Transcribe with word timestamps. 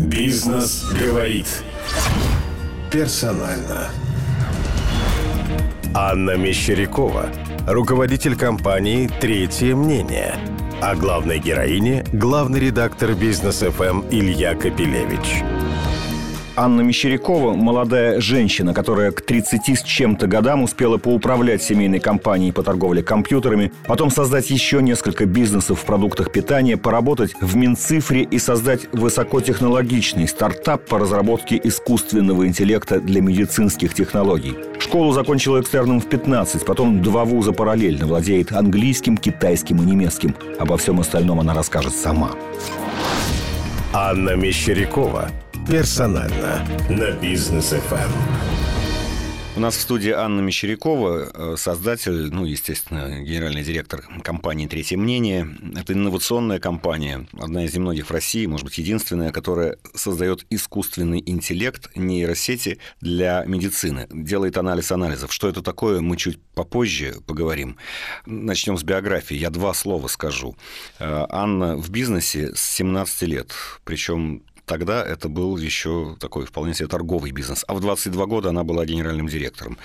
Бизнес 0.00 0.86
говорит. 0.98 1.46
Персонально. 2.90 3.88
Анна 5.94 6.36
Мещерякова, 6.36 7.26
руководитель 7.66 8.34
компании 8.34 9.10
«Третье 9.20 9.74
мнение». 9.76 10.36
А 10.80 10.94
главной 10.94 11.38
героине– 11.38 12.06
главный 12.14 12.60
редактор 12.60 13.12
«Бизнес 13.12 13.58
ФМ» 13.60 14.04
Илья 14.10 14.54
Капелевич. 14.54 15.42
Анна 16.62 16.82
Мещерякова– 16.82 17.54
молодая 17.56 18.20
женщина, 18.20 18.74
которая 18.74 19.12
к 19.12 19.22
30 19.22 19.78
с 19.78 19.82
чем-то 19.82 20.26
годам 20.26 20.62
успела 20.62 20.98
поуправлять 20.98 21.62
семейной 21.62 22.00
компанией 22.00 22.52
по 22.52 22.62
торговле 22.62 23.02
компьютерами, 23.02 23.72
потом 23.86 24.10
создать 24.10 24.50
еще 24.50 24.82
несколько 24.82 25.24
бизнесов 25.24 25.80
в 25.80 25.84
продуктах 25.86 26.30
питания, 26.30 26.76
поработать 26.76 27.34
в 27.40 27.56
Минцифре 27.56 28.24
и 28.24 28.38
создать 28.38 28.92
высокотехнологичный 28.92 30.28
стартап 30.28 30.84
по 30.84 30.98
разработке 30.98 31.58
искусственного 31.64 32.46
интеллекта 32.46 33.00
для 33.00 33.22
медицинских 33.22 33.94
технологий. 33.94 34.54
Школу 34.78 35.12
закончила 35.12 35.62
экстерном 35.62 35.98
в 35.98 36.10
15, 36.10 36.66
потом 36.66 37.00
два 37.00 37.24
вуза 37.24 37.52
параллельно, 37.52 38.04
владеет 38.06 38.52
английским, 38.52 39.16
китайским 39.16 39.78
и 39.78 39.86
немецким. 39.86 40.36
Обо 40.58 40.76
всем 40.76 41.00
остальном 41.00 41.40
она 41.40 41.54
расскажет 41.54 41.94
сама. 41.94 42.32
Анна 43.94 44.36
Мещерякова– 44.36 45.30
Персонально 45.70 46.66
на 46.88 47.12
бизнес 47.12 47.72
FM. 47.72 48.10
У 49.56 49.60
нас 49.60 49.76
в 49.76 49.80
студии 49.80 50.10
Анна 50.10 50.40
Мещерякова, 50.40 51.30
э, 51.34 51.56
создатель, 51.56 52.32
ну, 52.32 52.44
естественно, 52.44 53.20
генеральный 53.20 53.62
директор 53.62 54.02
компании 54.22 54.66
«Третье 54.66 54.96
мнение». 54.96 55.48
Это 55.76 55.92
инновационная 55.92 56.58
компания, 56.58 57.26
одна 57.38 57.64
из 57.64 57.74
немногих 57.74 58.06
в 58.06 58.10
России, 58.10 58.46
может 58.46 58.64
быть, 58.64 58.78
единственная, 58.78 59.32
которая 59.32 59.76
создает 59.94 60.46
искусственный 60.50 61.22
интеллект, 61.26 61.90
нейросети 61.94 62.78
для 63.00 63.44
медицины, 63.44 64.06
делает 64.10 64.56
анализ 64.56 64.92
анализов. 64.92 65.32
Что 65.32 65.48
это 65.48 65.62
такое, 65.62 66.00
мы 66.00 66.16
чуть 66.16 66.40
попозже 66.54 67.16
поговорим. 67.26 67.76
Начнем 68.26 68.78
с 68.78 68.82
биографии. 68.82 69.36
Я 69.36 69.50
два 69.50 69.74
слова 69.74 70.06
скажу. 70.06 70.56
Э, 70.98 71.26
Анна 71.28 71.76
в 71.76 71.90
бизнесе 71.90 72.54
с 72.54 72.60
17 72.60 73.22
лет, 73.22 73.52
причем 73.84 74.42
Тогда 74.70 75.04
это 75.04 75.28
был 75.28 75.56
еще 75.56 76.16
такой 76.20 76.46
вполне 76.46 76.74
себе 76.74 76.86
торговый 76.86 77.32
бизнес. 77.32 77.64
А 77.66 77.74
в 77.74 77.80
22 77.80 78.26
года 78.26 78.50
она 78.50 78.62
была 78.62 78.86
генеральным 78.86 79.26
директором. 79.26 79.76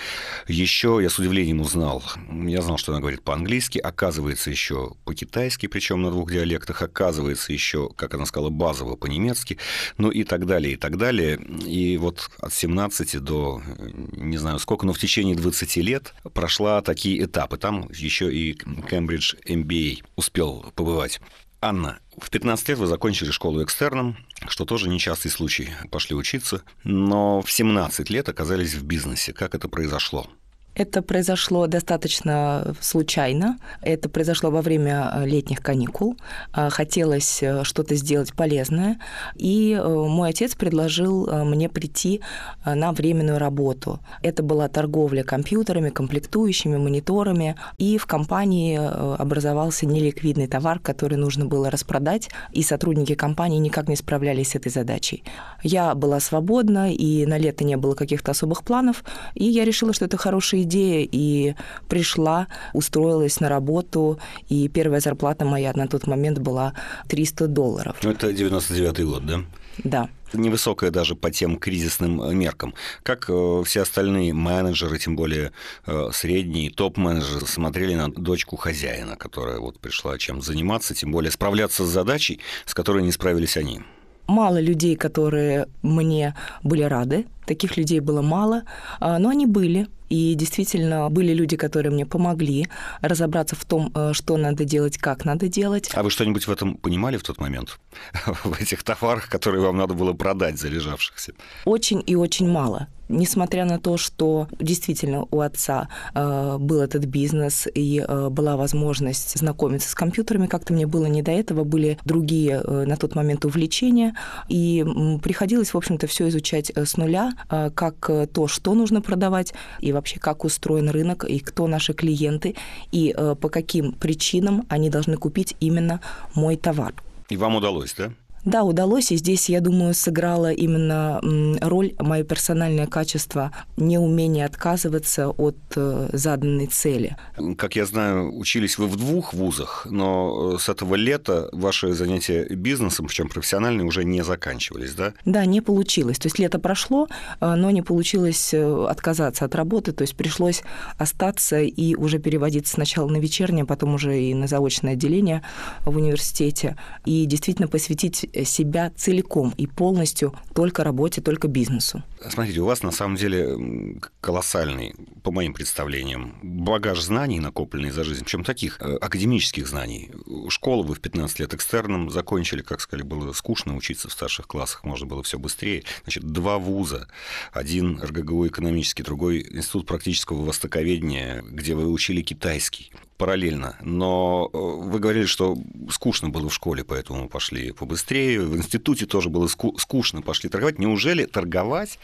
Еще 0.48 1.00
я 1.02 1.10
с 1.10 1.18
удивлением 1.18 1.62
узнал, 1.62 2.04
я 2.30 2.62
знал, 2.62 2.78
что 2.78 2.92
она 2.92 3.02
говорит 3.02 3.24
по-английски, 3.24 3.80
оказывается, 3.80 4.52
еще 4.52 4.92
по-китайски, 5.04 5.66
причем 5.66 6.04
на 6.04 6.12
двух 6.12 6.32
диалектах, 6.32 6.84
оказывается, 6.84 7.52
еще, 7.52 7.90
как 7.96 8.14
она 8.14 8.28
сказала, 8.28 8.52
базово 8.52 8.96
по-немецки, 8.96 9.58
ну 9.98 10.12
и 10.12 10.24
так 10.24 10.46
далее, 10.46 10.74
и 10.74 10.78
так 10.78 11.00
далее. 11.00 11.40
И 11.66 11.98
вот 11.98 12.30
от 12.40 12.54
17 12.54 13.20
до, 13.22 13.64
не 14.12 14.38
знаю 14.38 14.60
сколько, 14.60 14.86
но 14.86 14.94
в 14.94 15.00
течение 15.00 15.36
20 15.36 15.78
лет 15.78 16.14
прошла 16.36 16.84
такие 16.84 17.24
этапы. 17.24 17.58
Там 17.58 17.90
еще 17.92 18.32
и 18.32 18.54
Кембридж 18.54 19.34
MBA 19.48 20.04
успел 20.16 20.72
побывать. 20.76 21.20
Анна, 21.68 21.98
в 22.20 22.30
15 22.30 22.70
лет 22.70 22.78
вы 22.78 22.86
закончили 22.86 23.32
школу 23.32 23.64
экстерном, 23.64 24.18
что 24.48 24.66
тоже 24.66 24.88
нечастый 24.88 25.32
случай. 25.32 25.72
Пошли 25.90 26.16
учиться, 26.16 26.62
но 26.84 27.42
в 27.42 27.52
17 27.52 28.08
лет 28.12 28.30
оказались 28.30 28.76
в 28.76 28.84
бизнесе. 28.84 29.34
Как 29.34 29.56
это 29.56 29.68
произошло? 29.68 30.28
Это 30.76 31.02
произошло 31.02 31.68
достаточно 31.68 32.76
случайно. 32.82 33.58
Это 33.82 34.10
произошло 34.10 34.52
во 34.52 34.62
время 34.62 35.10
э, 35.14 35.26
летних 35.26 35.62
каникул. 35.62 36.18
Э, 36.54 36.70
хотелось 36.70 37.42
э, 37.42 37.64
что-то 37.64 37.96
сделать 37.96 38.34
полезное. 38.34 39.00
И 39.36 39.82
мой 39.82 40.30
отец 40.30 40.56
предложил 40.56 41.28
мне 41.46 41.70
прийти 41.70 42.22
на 42.66 42.92
временную 42.92 43.40
работу. 43.40 44.00
Это 44.22 44.44
была 44.44 44.68
торговля 44.68 45.24
компьютерами, 45.24 45.90
комплектующими, 45.90 46.78
мониторами. 46.78 47.56
И 47.78 47.98
в 47.98 48.06
компании 48.06 48.78
образовался 48.78 49.86
неликвидный 49.86 50.48
товар, 50.48 50.80
который 50.80 51.18
нужно 51.18 51.46
было 51.46 51.72
распродать. 51.72 52.30
И 52.52 52.64
сотрудники 52.64 53.16
компании 53.16 53.60
никак 53.60 53.88
не 53.88 53.96
справлялись 53.96 54.50
с 54.50 54.56
этой 54.56 54.72
задачей. 54.72 55.24
Я 55.64 55.96
была 55.96 56.20
свободна, 56.20 56.94
и 56.94 57.26
на 57.26 57.38
лето 57.38 57.64
не 57.64 57.78
было 57.78 57.96
каких-то 57.96 58.32
особых 58.32 58.64
планов. 58.64 59.04
И 59.36 59.46
я 59.46 59.64
решила, 59.64 59.94
что 59.94 60.06
это 60.06 60.18
хорошая 60.18 60.65
идея, 60.66 61.08
и 61.10 61.56
пришла, 61.88 62.48
устроилась 62.74 63.40
на 63.40 63.50
работу, 63.50 64.20
и 64.50 64.68
первая 64.68 65.00
зарплата 65.00 65.46
моя 65.46 65.72
на 65.74 65.88
тот 65.88 66.08
момент 66.08 66.40
была 66.40 66.74
300 67.08 67.48
долларов. 67.48 67.98
Ну, 68.04 68.12
это 68.12 68.30
99-й 68.32 69.04
год, 69.06 69.26
да? 69.26 69.40
Да. 69.84 70.10
Невысокая 70.34 70.92
даже 70.92 71.16
по 71.16 71.32
тем 71.32 71.58
кризисным 71.58 72.22
э, 72.22 72.34
меркам. 72.34 72.74
Как 73.04 73.26
э, 73.30 73.64
все 73.66 73.82
остальные 73.82 74.34
менеджеры, 74.34 74.98
тем 74.98 75.16
более 75.16 75.52
э, 75.86 76.10
средние, 76.14 76.72
топ-менеджеры, 76.72 77.46
смотрели 77.46 77.96
на 77.96 78.10
дочку 78.10 78.56
хозяина, 78.58 79.16
которая 79.16 79.60
вот 79.60 79.80
пришла 79.80 80.18
чем 80.18 80.42
заниматься, 80.42 80.94
тем 80.94 81.12
более 81.12 81.32
справляться 81.32 81.86
с 81.86 81.90
задачей, 81.90 82.40
с 82.66 82.74
которой 82.74 83.04
не 83.04 83.12
справились 83.12 83.58
они? 83.58 83.82
Мало 84.28 84.60
людей, 84.60 84.96
которые 84.96 85.68
мне 85.84 86.36
были 86.64 86.82
рады, 86.82 87.28
таких 87.46 87.78
людей 87.78 88.00
было 88.00 88.22
мало, 88.22 88.64
а, 89.00 89.20
но 89.20 89.30
они 89.30 89.46
были. 89.46 89.88
И 90.10 90.36
действительно 90.36 91.10
были 91.10 91.34
люди, 91.34 91.58
которые 91.58 91.92
мне 91.92 92.06
помогли 92.06 92.68
разобраться 93.02 93.56
в 93.56 93.66
том, 93.66 93.92
э, 93.96 94.14
что 94.14 94.38
надо 94.38 94.66
делать, 94.66 94.98
как 94.98 95.26
надо 95.26 95.48
делать. 95.48 95.90
А 95.94 96.04
вы 96.04 96.10
что-нибудь 96.10 96.48
в 96.48 96.52
этом 96.52 96.76
понимали 96.76 97.18
в 97.18 97.24
тот 97.24 97.40
момент? 97.40 97.80
В 98.44 98.62
этих 98.62 98.84
товарах, 98.84 99.30
которые 99.30 99.62
вам 99.62 99.78
надо 99.78 99.94
было 99.94 100.14
продать, 100.14 100.60
залежавшихся? 100.60 101.34
Очень 101.66 102.04
и 102.06 102.16
очень 102.16 102.48
мало. 102.48 102.88
Несмотря 103.08 103.66
на 103.66 103.80
то, 103.80 103.98
что 103.98 104.48
действительно 104.60 105.26
у 105.32 105.40
отца 105.42 105.90
э, 106.14 106.58
был 106.60 106.82
этот 106.82 107.06
бизнес 107.06 107.68
и 107.74 108.04
э, 108.06 108.30
была 108.30 108.58
возможность 108.58 109.38
знакомиться 109.38 109.90
с 109.90 109.96
компьютерами, 109.96 110.48
как-то 110.48 110.74
мне 110.74 110.88
было 110.88 111.06
не 111.06 111.22
до 111.22 111.32
этого, 111.32 111.64
были 111.64 111.98
другие 112.06 112.62
э, 112.64 112.86
на 112.86 112.98
тот 112.98 113.16
момент 113.16 113.46
увлечения, 113.46 114.16
и 114.50 114.84
э, 114.86 115.20
приходилось, 115.20 115.74
в 115.74 115.78
общем-то, 115.78 116.08
все 116.08 116.30
изучать 116.30 116.72
э, 116.74 116.86
с 116.86 116.98
нуля, 116.98 117.34
э, 117.50 117.70
как 117.70 118.10
э, 118.10 118.28
то, 118.28 118.48
что 118.48 118.74
нужно 118.74 119.02
продавать, 119.02 119.54
и 119.80 119.92
вообще 119.92 120.20
как 120.20 120.44
устроен 120.44 120.90
рынок, 120.90 121.26
и 121.26 121.40
кто 121.40 121.68
наши 121.68 121.94
клиенты, 121.94 122.56
и 122.92 123.14
э, 123.16 123.36
по 123.40 123.50
каким 123.50 123.92
причинам 123.94 124.66
они 124.70 124.90
должны 124.90 125.18
купить 125.18 125.56
именно 125.60 126.02
мой 126.34 126.56
товар. 126.56 126.94
И 127.30 127.38
вам 127.38 127.56
удалось, 127.56 127.94
да? 127.94 128.12
Да, 128.46 128.64
удалось, 128.64 129.12
и 129.12 129.18
здесь, 129.18 129.50
я 129.50 129.60
думаю, 129.60 129.96
сыграла 129.96 130.54
именно 130.54 131.20
роль 131.62 131.94
мое 132.00 132.24
персональное 132.24 132.86
качество, 132.86 133.52
неумение 133.76 134.46
отказываться 134.46 135.30
от 135.30 135.58
э, 135.76 136.10
заданной 136.14 136.68
цели. 136.68 137.18
Как 137.58 137.76
я 137.76 137.88
знаю, 137.88 138.38
учились 138.38 138.78
вы 138.78 138.86
в 138.86 138.98
двух 138.98 139.34
вузах, 139.34 139.88
но 139.90 140.54
э, 140.54 140.60
с 140.60 140.70
этого 140.70 140.94
лета 140.94 141.50
ваши 141.54 141.94
занятия 141.94 142.46
бизнесом, 142.46 143.08
причем 143.08 143.30
профессиональные, 143.30 143.88
уже 143.88 144.04
не 144.04 144.24
заканчивались, 144.24 144.94
да? 144.94 145.14
Да, 145.26 145.44
не 145.46 145.62
получилось. 145.62 146.20
То 146.20 146.28
есть 146.28 146.38
лето 146.38 146.60
прошло, 146.60 147.08
э, 147.42 147.56
но 147.56 147.72
не 147.72 147.82
получилось 147.82 148.54
отказаться 148.54 149.46
от 149.46 149.56
работы, 149.56 149.92
то 149.92 150.04
есть 150.04 150.16
пришлось 150.16 150.62
остаться 151.00 151.62
и 151.62 151.96
уже 151.96 152.20
переводиться 152.20 152.76
сначала 152.76 153.10
на 153.10 153.18
вечернее, 153.18 153.66
потом 153.66 153.96
уже 153.96 154.22
и 154.22 154.36
на 154.36 154.48
заочное 154.48 154.94
отделение 154.94 155.42
в 155.84 155.98
университете, 155.98 156.78
и 157.06 157.26
действительно 157.26 157.68
посвятить 157.68 158.26
себя 158.44 158.92
целиком 158.96 159.54
и 159.58 159.68
полностью 159.68 160.34
только 160.54 160.84
работе, 160.84 161.22
только 161.22 161.48
бизнесу. 161.48 162.04
Смотрите, 162.30 162.60
у 162.62 162.66
вас 162.66 162.84
на 162.84 162.92
самом 162.92 163.16
деле 163.16 164.00
колоссальный, 164.22 164.96
по 165.24 165.32
моим 165.32 165.54
представлениям, 165.54 166.38
багаж 166.42 167.00
знаний, 167.02 167.40
накопленный 167.40 167.92
за 167.92 168.04
жизнь, 168.04 168.24
причем 168.24 168.44
таких 168.44 168.82
э, 168.82 168.96
академических 168.98 169.68
знаний. 169.68 170.12
Школу 170.50 170.84
вы 170.84 170.96
в 170.96 171.00
15 171.00 171.40
лет 171.40 171.54
экстерном 171.54 172.10
закончили, 172.10 172.62
как 172.62 172.82
сказали, 172.82 173.06
было 173.06 173.32
скучно 173.34 173.76
учиться 173.76 174.10
в 174.10 174.14
старших 174.14 174.48
классах, 174.48 174.84
можно 174.84 175.06
было 175.06 175.24
все 175.24 175.38
быстрее. 175.38 175.84
Значит, 176.04 176.24
два 176.24 176.58
вуза, 176.58 177.08
один 177.52 178.02
РГГУ 178.02 178.48
экономический, 178.48 179.04
другой 179.04 179.46
институт 179.52 179.86
практического 179.86 180.44
востоковедения, 180.44 181.44
где 181.44 181.76
вы 181.76 181.88
учили 181.88 182.22
китайский 182.22 182.92
параллельно. 183.18 183.78
Но 183.82 184.50
э, 184.54 184.58
вы 184.58 185.00
говорили, 185.00 185.26
что 185.26 185.58
скучно 185.90 186.30
было 186.30 186.50
в 186.50 186.54
школе, 186.54 186.84
поэтому 186.84 187.30
пошли 187.30 187.72
побыстрее. 187.72 188.42
В 188.42 188.56
институте 188.58 189.06
тоже 189.06 189.30
было 189.30 189.48
скучно, 189.48 190.22
пошли 190.22 190.50
торговать. 190.50 190.80
Неужели 190.80 191.26
торговать 191.26 192.00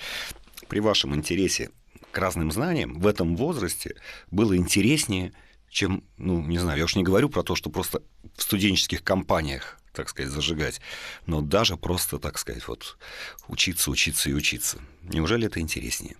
при 0.68 0.80
вашем 0.80 1.16
интересе 1.16 1.70
к 2.12 2.18
разным 2.18 2.52
знаниям 2.52 3.00
в 3.00 3.08
этом 3.08 3.36
возрасте 3.36 3.96
было 4.32 4.56
интереснее, 4.56 5.34
чем, 5.70 6.04
ну, 6.18 6.42
не 6.42 6.60
знаю, 6.60 6.78
я 6.80 6.86
уж 6.86 6.96
не 6.96 7.04
говорю 7.04 7.30
про 7.30 7.44
то, 7.44 7.56
что 7.56 7.70
просто 7.70 8.02
в 8.36 8.42
студенческих 8.42 9.04
компаниях 9.04 9.78
так 9.94 10.08
сказать, 10.08 10.32
зажигать, 10.32 10.80
но 11.26 11.42
даже 11.42 11.76
просто, 11.76 12.18
так 12.18 12.38
сказать, 12.38 12.66
вот 12.68 12.98
учиться, 13.48 13.92
учиться 13.92 14.30
и 14.30 14.34
учиться. 14.34 14.78
Неужели 15.02 15.48
это 15.48 15.60
интереснее 15.60 16.16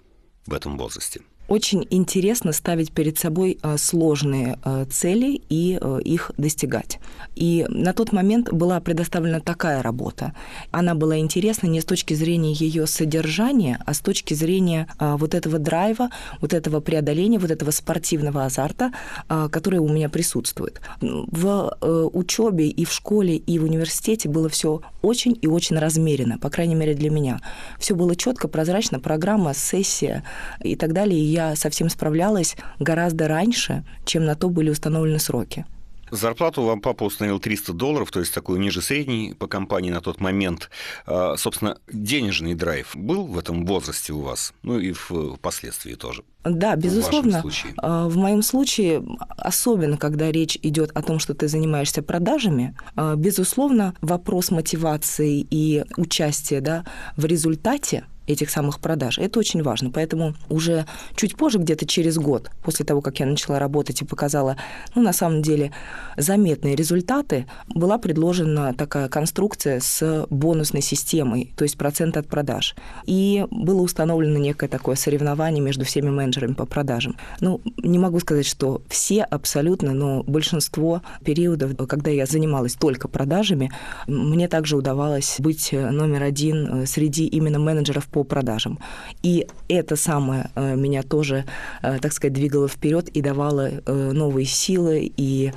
в 0.46 0.54
этом 0.54 0.78
возрасте? 0.78 1.22
Очень 1.52 1.86
интересно 1.90 2.54
ставить 2.54 2.94
перед 2.94 3.20
собой 3.20 3.58
э, 3.62 3.78
сложные 3.78 4.58
э, 4.64 4.86
цели 4.90 5.42
и 5.50 5.78
э, 5.82 6.00
их 6.06 6.32
достигать. 6.38 7.00
И 7.36 7.66
на 7.68 7.92
тот 7.92 8.14
момент 8.14 8.54
была 8.54 8.80
предоставлена 8.80 9.42
такая 9.42 9.84
работа. 9.84 10.34
Она 10.72 10.96
была 10.96 11.18
интересна 11.18 11.68
не 11.68 11.82
с 11.82 11.86
точки 11.86 12.14
зрения 12.14 12.54
ее 12.54 12.88
содержания, 12.88 13.84
а 13.86 13.94
с 13.94 14.00
точки 14.00 14.34
зрения 14.34 14.88
вот 15.00 15.34
этого 15.34 15.60
драйва, 15.60 16.10
вот 16.40 16.54
этого 16.54 16.80
преодоления, 16.80 17.40
вот 17.40 17.52
этого 17.52 17.72
спортивного 17.72 18.46
азарта, 18.46 18.92
который 19.28 19.80
у 19.80 19.88
меня 19.88 20.10
присутствует. 20.10 20.82
В 21.02 21.78
учебе 22.14 22.68
и 22.68 22.86
в 22.86 22.92
школе, 22.92 23.36
и 23.36 23.60
в 23.60 23.64
университете 23.64 24.30
было 24.30 24.50
все 24.50 24.82
очень 25.02 25.38
и 25.42 25.48
очень 25.48 25.78
размеренно, 25.78 26.38
по 26.38 26.50
крайней 26.50 26.76
мере 26.76 26.94
для 26.94 27.10
меня. 27.10 27.42
Все 27.80 27.96
было 27.96 28.16
четко, 28.16 28.48
прозрачно, 28.48 29.00
программа, 29.00 29.54
сессия 29.54 30.24
и 30.64 30.76
так 30.76 30.94
далее. 30.94 31.20
И 31.20 31.26
я 31.26 31.41
совсем 31.56 31.90
справлялась 31.90 32.56
гораздо 32.80 33.28
раньше, 33.28 33.84
чем 34.06 34.26
на 34.26 34.36
то 34.36 34.50
были 34.50 34.70
установлены 34.70 35.20
сроки. 35.20 35.66
Зарплату 36.12 36.64
вам 36.64 36.82
папа 36.82 37.06
установил 37.06 37.40
300 37.40 37.72
долларов, 37.72 38.12
то 38.12 38.20
есть 38.20 38.34
такую 38.34 38.60
ниже 38.60 38.82
средней 38.82 39.34
по 39.34 39.48
компании 39.48 39.92
на 39.92 40.02
тот 40.02 40.20
момент. 40.20 40.70
А, 41.06 41.38
собственно, 41.38 41.78
денежный 41.92 42.54
драйв 42.54 42.92
был 42.96 43.26
в 43.26 43.40
этом 43.40 43.66
возрасте 43.66 44.12
у 44.12 44.20
вас? 44.20 44.54
Ну 44.62 44.78
и 44.78 44.92
впоследствии 44.92 45.96
тоже. 45.96 46.24
Да, 46.44 46.76
безусловно. 46.76 47.42
В, 47.42 47.74
а, 47.78 48.10
в 48.10 48.18
моем 48.18 48.42
случае, 48.42 49.04
особенно 49.38 49.98
когда 49.98 50.32
речь 50.32 50.58
идет 50.62 50.92
о 50.92 51.02
том, 51.02 51.20
что 51.20 51.34
ты 51.34 51.48
занимаешься 51.48 52.02
продажами, 52.02 52.76
а, 52.96 53.16
безусловно, 53.16 53.96
вопрос 54.02 54.52
мотивации 54.52 55.48
и 55.50 55.86
участия 55.96 56.60
да, 56.60 56.86
в 57.16 57.24
результате 57.24 58.06
этих 58.32 58.50
самых 58.50 58.80
продаж. 58.80 59.18
Это 59.20 59.40
очень 59.40 59.64
важно. 59.64 59.92
Поэтому 59.92 60.36
уже 60.50 60.86
чуть 61.16 61.36
позже, 61.36 61.60
где-то 61.60 61.86
через 61.86 62.18
год, 62.18 62.50
после 62.64 62.86
того, 62.86 63.02
как 63.02 63.20
я 63.20 63.26
начала 63.26 63.60
работать 63.60 64.02
и 64.02 64.06
показала, 64.06 64.58
ну, 64.96 65.02
на 65.02 65.14
самом 65.14 65.42
деле, 65.42 65.72
заметные 66.18 66.76
результаты, 66.76 67.46
была 67.68 67.98
предложена 67.98 68.74
такая 68.74 69.10
конструкция 69.10 69.80
с 69.80 70.26
бонусной 70.30 70.82
системой, 70.82 71.54
то 71.56 71.64
есть 71.64 71.78
процент 71.78 72.18
от 72.18 72.28
продаж. 72.28 72.76
И 73.06 73.46
было 73.52 73.82
установлено 73.82 74.38
некое 74.38 74.68
такое 74.68 74.96
соревнование 74.96 75.62
между 75.62 75.86
всеми 75.86 76.10
менеджерами 76.10 76.54
по 76.54 76.66
продажам. 76.66 77.16
Ну, 77.40 77.62
не 77.78 78.00
могу 78.00 78.20
сказать, 78.20 78.46
что 78.46 78.82
все 78.90 79.24
абсолютно, 79.24 79.94
но 79.94 80.24
большинство 80.24 81.02
периодов, 81.24 81.76
когда 81.88 82.12
я 82.12 82.26
занималась 82.26 82.74
только 82.74 83.08
продажами, 83.08 83.72
мне 84.08 84.48
также 84.48 84.78
удавалось 84.78 85.36
быть 85.40 85.70
номер 85.72 86.24
один 86.24 86.86
среди 86.88 87.28
именно 87.28 87.60
менеджеров 87.60 88.08
по 88.08 88.21
продажам. 88.24 88.80
И 89.24 89.48
это 89.68 89.96
самое 89.96 90.50
э, 90.56 90.76
меня 90.76 91.04
тоже, 91.04 91.46
э, 91.82 92.00
так 92.00 92.14
сказать, 92.14 92.34
двигало 92.34 92.68
вперед 92.68 93.10
и 93.10 93.22
давало 93.22 93.70
э, 93.70 94.12
новые 94.14 94.46
силы 94.46 95.12
и 95.18 95.52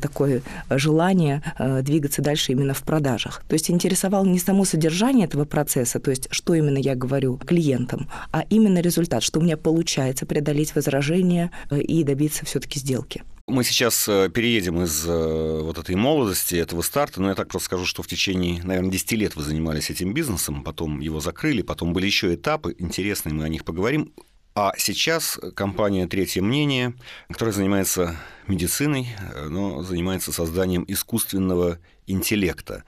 такое 0.00 0.42
желание 0.70 1.42
двигаться 1.82 2.22
дальше 2.22 2.52
именно 2.52 2.74
в 2.74 2.82
продажах. 2.82 3.42
То 3.48 3.54
есть 3.54 3.70
интересовало 3.70 4.24
не 4.24 4.38
само 4.38 4.64
содержание 4.64 5.26
этого 5.26 5.44
процесса, 5.44 5.98
то 5.98 6.10
есть 6.10 6.28
что 6.30 6.54
именно 6.54 6.78
я 6.78 6.94
говорю 6.94 7.36
клиентам, 7.36 8.08
а 8.32 8.44
именно 8.50 8.80
результат, 8.80 9.22
что 9.22 9.40
у 9.40 9.42
меня 9.42 9.56
получается 9.56 10.26
преодолеть 10.26 10.74
возражения 10.74 11.50
и 11.70 12.04
добиться 12.04 12.44
все-таки 12.44 12.78
сделки. 12.78 13.22
Мы 13.52 13.64
сейчас 13.64 14.08
э, 14.08 14.30
переедем 14.30 14.82
из 14.82 15.06
э, 15.06 15.60
вот 15.60 15.76
этой 15.76 15.94
молодости, 15.94 16.54
этого 16.54 16.80
старта, 16.80 17.20
но 17.20 17.28
я 17.28 17.34
так 17.34 17.48
просто 17.48 17.66
скажу, 17.66 17.84
что 17.84 18.02
в 18.02 18.06
течение, 18.06 18.62
наверное, 18.64 18.90
10 18.90 19.12
лет 19.12 19.36
вы 19.36 19.42
занимались 19.42 19.90
этим 19.90 20.14
бизнесом, 20.14 20.64
потом 20.64 21.00
его 21.00 21.20
закрыли, 21.20 21.60
потом 21.60 21.92
были 21.92 22.06
еще 22.06 22.34
этапы 22.34 22.74
интересные, 22.78 23.34
мы 23.34 23.44
о 23.44 23.50
них 23.50 23.66
поговорим. 23.66 24.14
А 24.54 24.72
сейчас 24.78 25.38
компания 25.54 26.06
«Третье 26.06 26.40
мнение», 26.40 26.94
которая 27.28 27.52
занимается 27.52 28.16
медициной, 28.46 29.08
э, 29.34 29.48
но 29.48 29.82
занимается 29.82 30.32
созданием 30.32 30.86
искусственного 30.88 31.78
интеллекта 32.06 32.84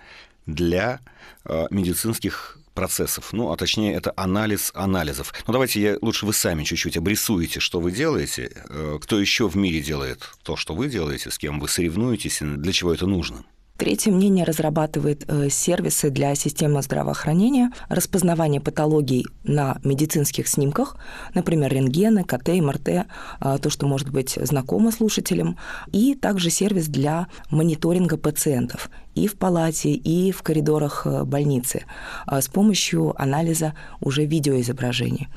для 0.47 1.01
медицинских 1.71 2.59
процессов, 2.75 3.33
ну, 3.33 3.53
а 3.53 3.57
точнее, 3.57 3.95
это 3.95 4.13
анализ 4.17 4.71
анализов. 4.75 5.33
Ну, 5.47 5.53
давайте 5.53 5.81
я 5.81 5.99
лучше 6.03 6.27
вы 6.27 6.33
сами 6.33 6.65
чуть-чуть 6.65 6.97
обрисуете, 6.97 7.61
что 7.61 7.81
вы 7.81 7.93
делаете, 7.93 8.51
э, 8.69 8.99
кто 9.01 9.19
еще 9.19 9.49
в 9.49 9.57
мире 9.57 9.81
делает 9.81 10.29
то, 10.43 10.57
что 10.57 10.75
вы 10.75 10.89
делаете, 10.89 11.31
с 11.31 11.39
кем 11.39 11.61
вы 11.61 11.69
соревнуетесь, 11.69 12.43
и 12.43 12.45
для 12.45 12.73
чего 12.73 12.93
это 12.93 13.07
нужно. 13.07 13.45
Третье 13.77 14.13
мнение 14.13 14.45
разрабатывает 14.45 15.25
э, 15.27 15.49
сервисы 15.51 16.09
для 16.09 16.37
системы 16.37 16.81
здравоохранения, 16.81 17.73
распознавания 17.89 18.61
патологий 18.61 19.27
на 19.43 19.79
медицинских 19.83 20.47
снимках, 20.47 20.97
например, 21.35 21.73
рентгены, 21.73 22.23
КТ, 22.23 22.51
МРТ, 22.51 22.89
э, 22.89 23.05
то, 23.41 23.71
что 23.71 23.89
может 23.89 24.11
быть 24.11 24.39
знакомо 24.41 24.93
слушателям, 24.93 25.59
и 25.91 26.15
также 26.15 26.51
сервис 26.51 26.87
для 26.87 27.27
мониторинга 27.51 28.17
пациентов 28.17 28.91
и 29.15 29.27
в 29.27 29.37
палате, 29.37 29.91
и 29.91 30.33
в 30.33 30.43
коридорах 30.43 31.07
э, 31.07 31.25
больницы 31.25 31.85
а, 32.27 32.41
с 32.41 32.49
помощью 32.49 33.21
анализа 33.21 33.75
уже 34.01 34.25
видеоизображений. 34.25 35.29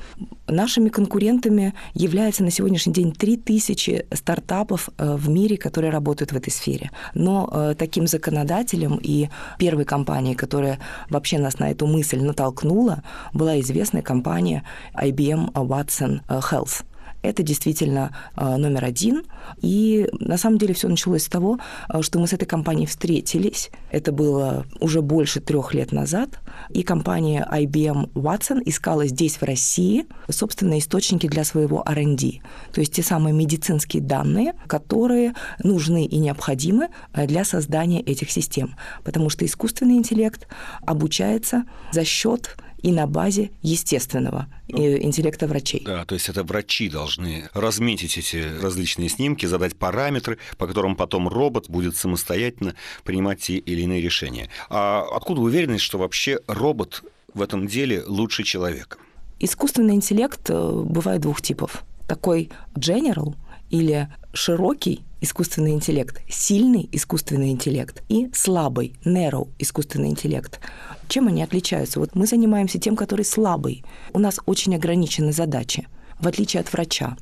Нашими 0.46 0.88
конкурентами 0.88 1.74
являются 1.94 2.42
на 2.42 2.50
сегодняшний 2.50 2.92
день 2.92 3.12
3000 3.12 4.06
стартапов 4.12 4.88
э, 4.98 5.14
в 5.16 5.28
мире, 5.28 5.56
которые 5.56 5.90
работают 5.90 6.32
в 6.32 6.36
этой 6.36 6.50
сфере. 6.50 6.90
Но 7.14 7.48
э, 7.52 7.74
таким 7.78 8.06
законодателем 8.06 8.98
и 9.02 9.28
первой 9.58 9.84
компанией, 9.84 10.34
которая 10.34 10.78
вообще 11.10 11.38
нас 11.38 11.58
на 11.58 11.70
эту 11.70 11.86
мысль 11.86 12.20
натолкнула, 12.20 13.02
была 13.32 13.60
известная 13.60 14.02
компания 14.02 14.64
IBM 14.94 15.52
Watson 15.52 16.20
Health 16.28 16.84
это 17.28 17.42
действительно 17.42 18.16
а, 18.34 18.56
номер 18.56 18.84
один. 18.84 19.24
И 19.60 20.08
на 20.12 20.38
самом 20.38 20.58
деле 20.58 20.74
все 20.74 20.88
началось 20.88 21.24
с 21.24 21.28
того, 21.28 21.58
а, 21.88 22.02
что 22.02 22.18
мы 22.18 22.26
с 22.26 22.32
этой 22.32 22.46
компанией 22.46 22.86
встретились. 22.86 23.70
Это 23.90 24.12
было 24.12 24.66
уже 24.80 25.02
больше 25.02 25.40
трех 25.40 25.74
лет 25.74 25.92
назад. 25.92 26.40
И 26.70 26.82
компания 26.82 27.46
IBM 27.50 28.12
Watson 28.14 28.62
искала 28.64 29.06
здесь, 29.06 29.36
в 29.36 29.42
России, 29.42 30.06
собственные 30.30 30.80
источники 30.80 31.28
для 31.28 31.44
своего 31.44 31.82
R&D. 31.86 32.40
То 32.72 32.80
есть 32.80 32.94
те 32.94 33.02
самые 33.02 33.34
медицинские 33.34 34.02
данные, 34.02 34.54
которые 34.66 35.34
нужны 35.62 36.06
и 36.06 36.18
необходимы 36.18 36.88
а, 37.12 37.26
для 37.26 37.44
создания 37.44 38.00
этих 38.00 38.30
систем. 38.30 38.74
Потому 39.04 39.28
что 39.28 39.44
искусственный 39.44 39.96
интеллект 39.96 40.48
обучается 40.86 41.64
за 41.92 42.04
счет 42.04 42.56
и 42.82 42.92
на 42.92 43.06
базе 43.06 43.50
естественного 43.62 44.46
ну, 44.68 44.78
интеллекта 44.78 45.46
врачей. 45.46 45.82
Да, 45.84 46.04
то 46.04 46.14
есть 46.14 46.28
это 46.28 46.44
врачи 46.44 46.88
должны 46.88 47.48
разметить 47.52 48.18
эти 48.18 48.44
различные 48.60 49.08
снимки, 49.08 49.46
задать 49.46 49.76
параметры, 49.76 50.38
по 50.56 50.66
которым 50.66 50.96
потом 50.96 51.28
робот 51.28 51.68
будет 51.68 51.96
самостоятельно 51.96 52.74
принимать 53.04 53.40
те 53.40 53.56
или 53.56 53.82
иные 53.82 54.00
решения. 54.00 54.48
А 54.68 55.04
откуда 55.12 55.40
уверенность, 55.40 55.84
что 55.84 55.98
вообще 55.98 56.38
робот 56.46 57.02
в 57.34 57.42
этом 57.42 57.66
деле 57.66 58.02
лучше 58.06 58.44
человека? 58.44 58.98
Искусственный 59.40 59.94
интеллект 59.94 60.50
э, 60.50 60.82
бывает 60.84 61.20
двух 61.20 61.40
типов. 61.40 61.84
Такой 62.08 62.50
general 62.74 63.34
или 63.70 64.08
широкий 64.32 65.02
искусственный 65.20 65.72
интеллект, 65.72 66.22
сильный 66.28 66.88
искусственный 66.92 67.50
интеллект 67.50 68.02
и 68.08 68.30
слабый, 68.32 68.94
narrow 69.04 69.48
искусственный 69.58 70.08
интеллект. 70.08 70.60
Чем 71.08 71.28
они 71.28 71.42
отличаются? 71.42 72.00
Вот 72.00 72.14
мы 72.14 72.26
занимаемся 72.26 72.78
тем, 72.78 72.96
который 72.96 73.24
слабый. 73.24 73.84
У 74.12 74.18
нас 74.18 74.38
очень 74.46 74.74
ограничены 74.74 75.32
задачи, 75.32 75.88
в 76.20 76.26
отличие 76.26 76.60
от 76.60 76.72
врача. 76.72 77.16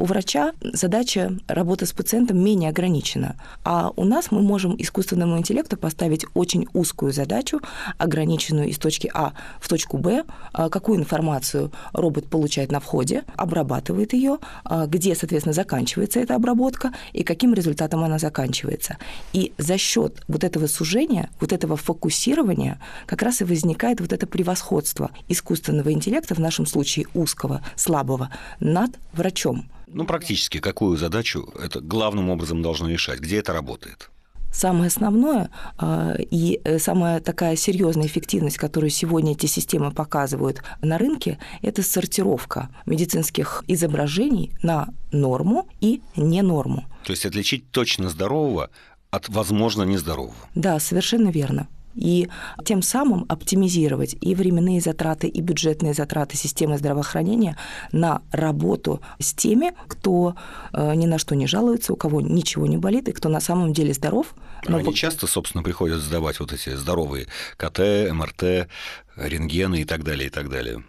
У 0.00 0.04
врача 0.04 0.52
задача 0.62 1.32
работы 1.48 1.84
с 1.84 1.92
пациентом 1.92 2.38
менее 2.38 2.70
ограничена, 2.70 3.34
а 3.64 3.90
у 3.96 4.04
нас 4.04 4.30
мы 4.30 4.42
можем 4.42 4.76
искусственному 4.78 5.36
интеллекту 5.38 5.76
поставить 5.76 6.24
очень 6.34 6.68
узкую 6.72 7.12
задачу, 7.12 7.60
ограниченную 7.98 8.68
из 8.68 8.78
точки 8.78 9.10
А 9.12 9.32
в 9.58 9.66
точку 9.66 9.98
Б, 9.98 10.22
а 10.52 10.68
какую 10.68 11.00
информацию 11.00 11.72
робот 11.92 12.28
получает 12.28 12.70
на 12.70 12.78
входе, 12.78 13.24
обрабатывает 13.34 14.12
ее, 14.12 14.38
а 14.62 14.86
где, 14.86 15.16
соответственно, 15.16 15.52
заканчивается 15.52 16.20
эта 16.20 16.36
обработка 16.36 16.92
и 17.12 17.24
каким 17.24 17.52
результатом 17.52 18.04
она 18.04 18.20
заканчивается. 18.20 18.98
И 19.32 19.52
за 19.58 19.78
счет 19.78 20.22
вот 20.28 20.44
этого 20.44 20.68
сужения, 20.68 21.28
вот 21.40 21.52
этого 21.52 21.76
фокусирования 21.76 22.80
как 23.06 23.22
раз 23.22 23.40
и 23.40 23.44
возникает 23.44 24.00
вот 24.00 24.12
это 24.12 24.28
превосходство 24.28 25.10
искусственного 25.26 25.92
интеллекта, 25.92 26.36
в 26.36 26.38
нашем 26.38 26.66
случае 26.66 27.06
узкого, 27.14 27.62
слабого, 27.74 28.30
над 28.60 28.92
врачом. 29.12 29.68
Ну, 29.90 30.04
практически, 30.04 30.58
какую 30.58 30.96
задачу 30.96 31.52
это 31.58 31.80
главным 31.80 32.30
образом 32.30 32.62
должно 32.62 32.88
решать? 32.88 33.20
Где 33.20 33.38
это 33.38 33.52
работает? 33.52 34.10
Самое 34.50 34.86
основное 34.86 35.50
а, 35.76 36.14
и 36.18 36.60
э, 36.64 36.78
самая 36.78 37.20
такая 37.20 37.54
серьезная 37.54 38.06
эффективность, 38.06 38.56
которую 38.56 38.90
сегодня 38.90 39.32
эти 39.32 39.46
системы 39.46 39.90
показывают 39.90 40.62
на 40.80 40.96
рынке, 40.96 41.38
это 41.60 41.82
сортировка 41.82 42.70
медицинских 42.86 43.62
изображений 43.68 44.52
на 44.62 44.88
норму 45.12 45.68
и 45.80 46.00
не 46.16 46.42
норму. 46.42 46.86
То 47.04 47.12
есть 47.12 47.26
отличить 47.26 47.70
точно 47.70 48.08
здорового 48.08 48.70
от, 49.10 49.28
возможно, 49.28 49.82
нездорового. 49.82 50.34
Да, 50.54 50.78
совершенно 50.80 51.28
верно. 51.28 51.68
И 51.98 52.28
тем 52.64 52.82
самым 52.82 53.26
оптимизировать 53.28 54.16
и 54.20 54.34
временные 54.34 54.80
затраты, 54.80 55.26
и 55.26 55.40
бюджетные 55.40 55.94
затраты 55.94 56.36
системы 56.36 56.78
здравоохранения 56.78 57.56
на 57.92 58.22
работу 58.30 59.00
с 59.18 59.34
теми, 59.34 59.72
кто 59.88 60.36
э, 60.72 60.94
ни 60.94 61.06
на 61.06 61.18
что 61.18 61.34
не 61.34 61.46
жалуется, 61.46 61.92
у 61.92 61.96
кого 61.96 62.20
ничего 62.20 62.66
не 62.66 62.76
болит, 62.76 63.08
и 63.08 63.12
кто 63.12 63.28
на 63.28 63.40
самом 63.40 63.72
деле 63.72 63.92
здоров. 63.92 64.34
Но 64.66 64.78
Они 64.78 64.94
часто, 64.94 65.26
собственно, 65.26 65.62
приходят 65.62 66.00
сдавать 66.00 66.40
вот 66.40 66.52
эти 66.52 66.74
здоровые 66.74 67.26
КТ, 67.56 68.10
МРТ, 68.12 68.68
рентгены 69.16 69.80
и 69.80 69.84
так 69.84 70.04
далее, 70.04 70.28
и 70.28 70.30
так 70.30 70.48
далее. 70.48 70.82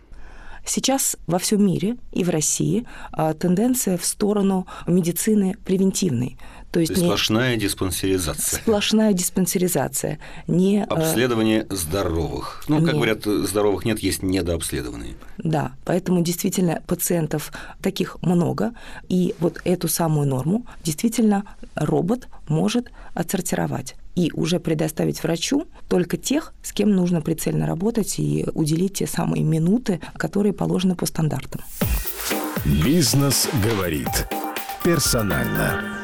Сейчас 0.66 1.18
во 1.26 1.40
всем 1.40 1.66
мире 1.66 1.98
и 2.12 2.24
в 2.24 2.30
России 2.30 2.86
а, 3.12 3.34
тенденция 3.34 3.98
в 3.98 4.06
сторону 4.06 4.68
медицины 4.86 5.56
превентивной. 5.66 6.38
То 6.72 6.80
есть, 6.80 6.90
То 6.90 6.94
есть 6.94 7.02
не... 7.02 7.08
сплошная 7.08 7.56
диспансеризация. 7.56 8.60
Сплошная 8.60 9.14
диспансеризация. 9.14 10.20
Не... 10.48 10.84
А, 10.84 10.94
Обследование 10.94 11.66
здоровых. 11.70 12.64
Ну, 12.68 12.86
как 12.86 12.96
говорят, 12.96 13.24
здоровых 13.26 13.86
нет, 13.86 14.00
есть 14.00 14.22
недообследованные. 14.22 15.16
Да, 15.40 15.74
поэтому 15.84 16.22
действительно 16.22 16.84
пациентов 16.86 17.52
таких 17.82 18.22
много, 18.22 18.74
и 19.08 19.34
вот 19.40 19.60
эту 19.64 19.88
самую 19.88 20.28
норму 20.28 20.66
действительно 20.84 21.44
робот 21.74 22.28
может 22.48 22.92
отсортировать 23.16 23.96
и 24.16 24.32
уже 24.34 24.60
предоставить 24.60 25.24
врачу 25.24 25.66
только 25.88 26.18
тех, 26.18 26.54
с 26.62 26.72
кем 26.72 26.92
нужно 26.92 27.22
прицельно 27.22 27.66
работать 27.66 28.20
и 28.20 28.46
уделить 28.54 28.96
те 28.96 29.08
самые 29.08 29.44
минуты, 29.44 30.02
которые 30.18 30.54
положены 30.54 30.96
по 30.96 31.06
стандартам. 31.06 31.62
Бизнес 32.66 33.48
говорит 33.64 34.28
персонально. 34.84 35.99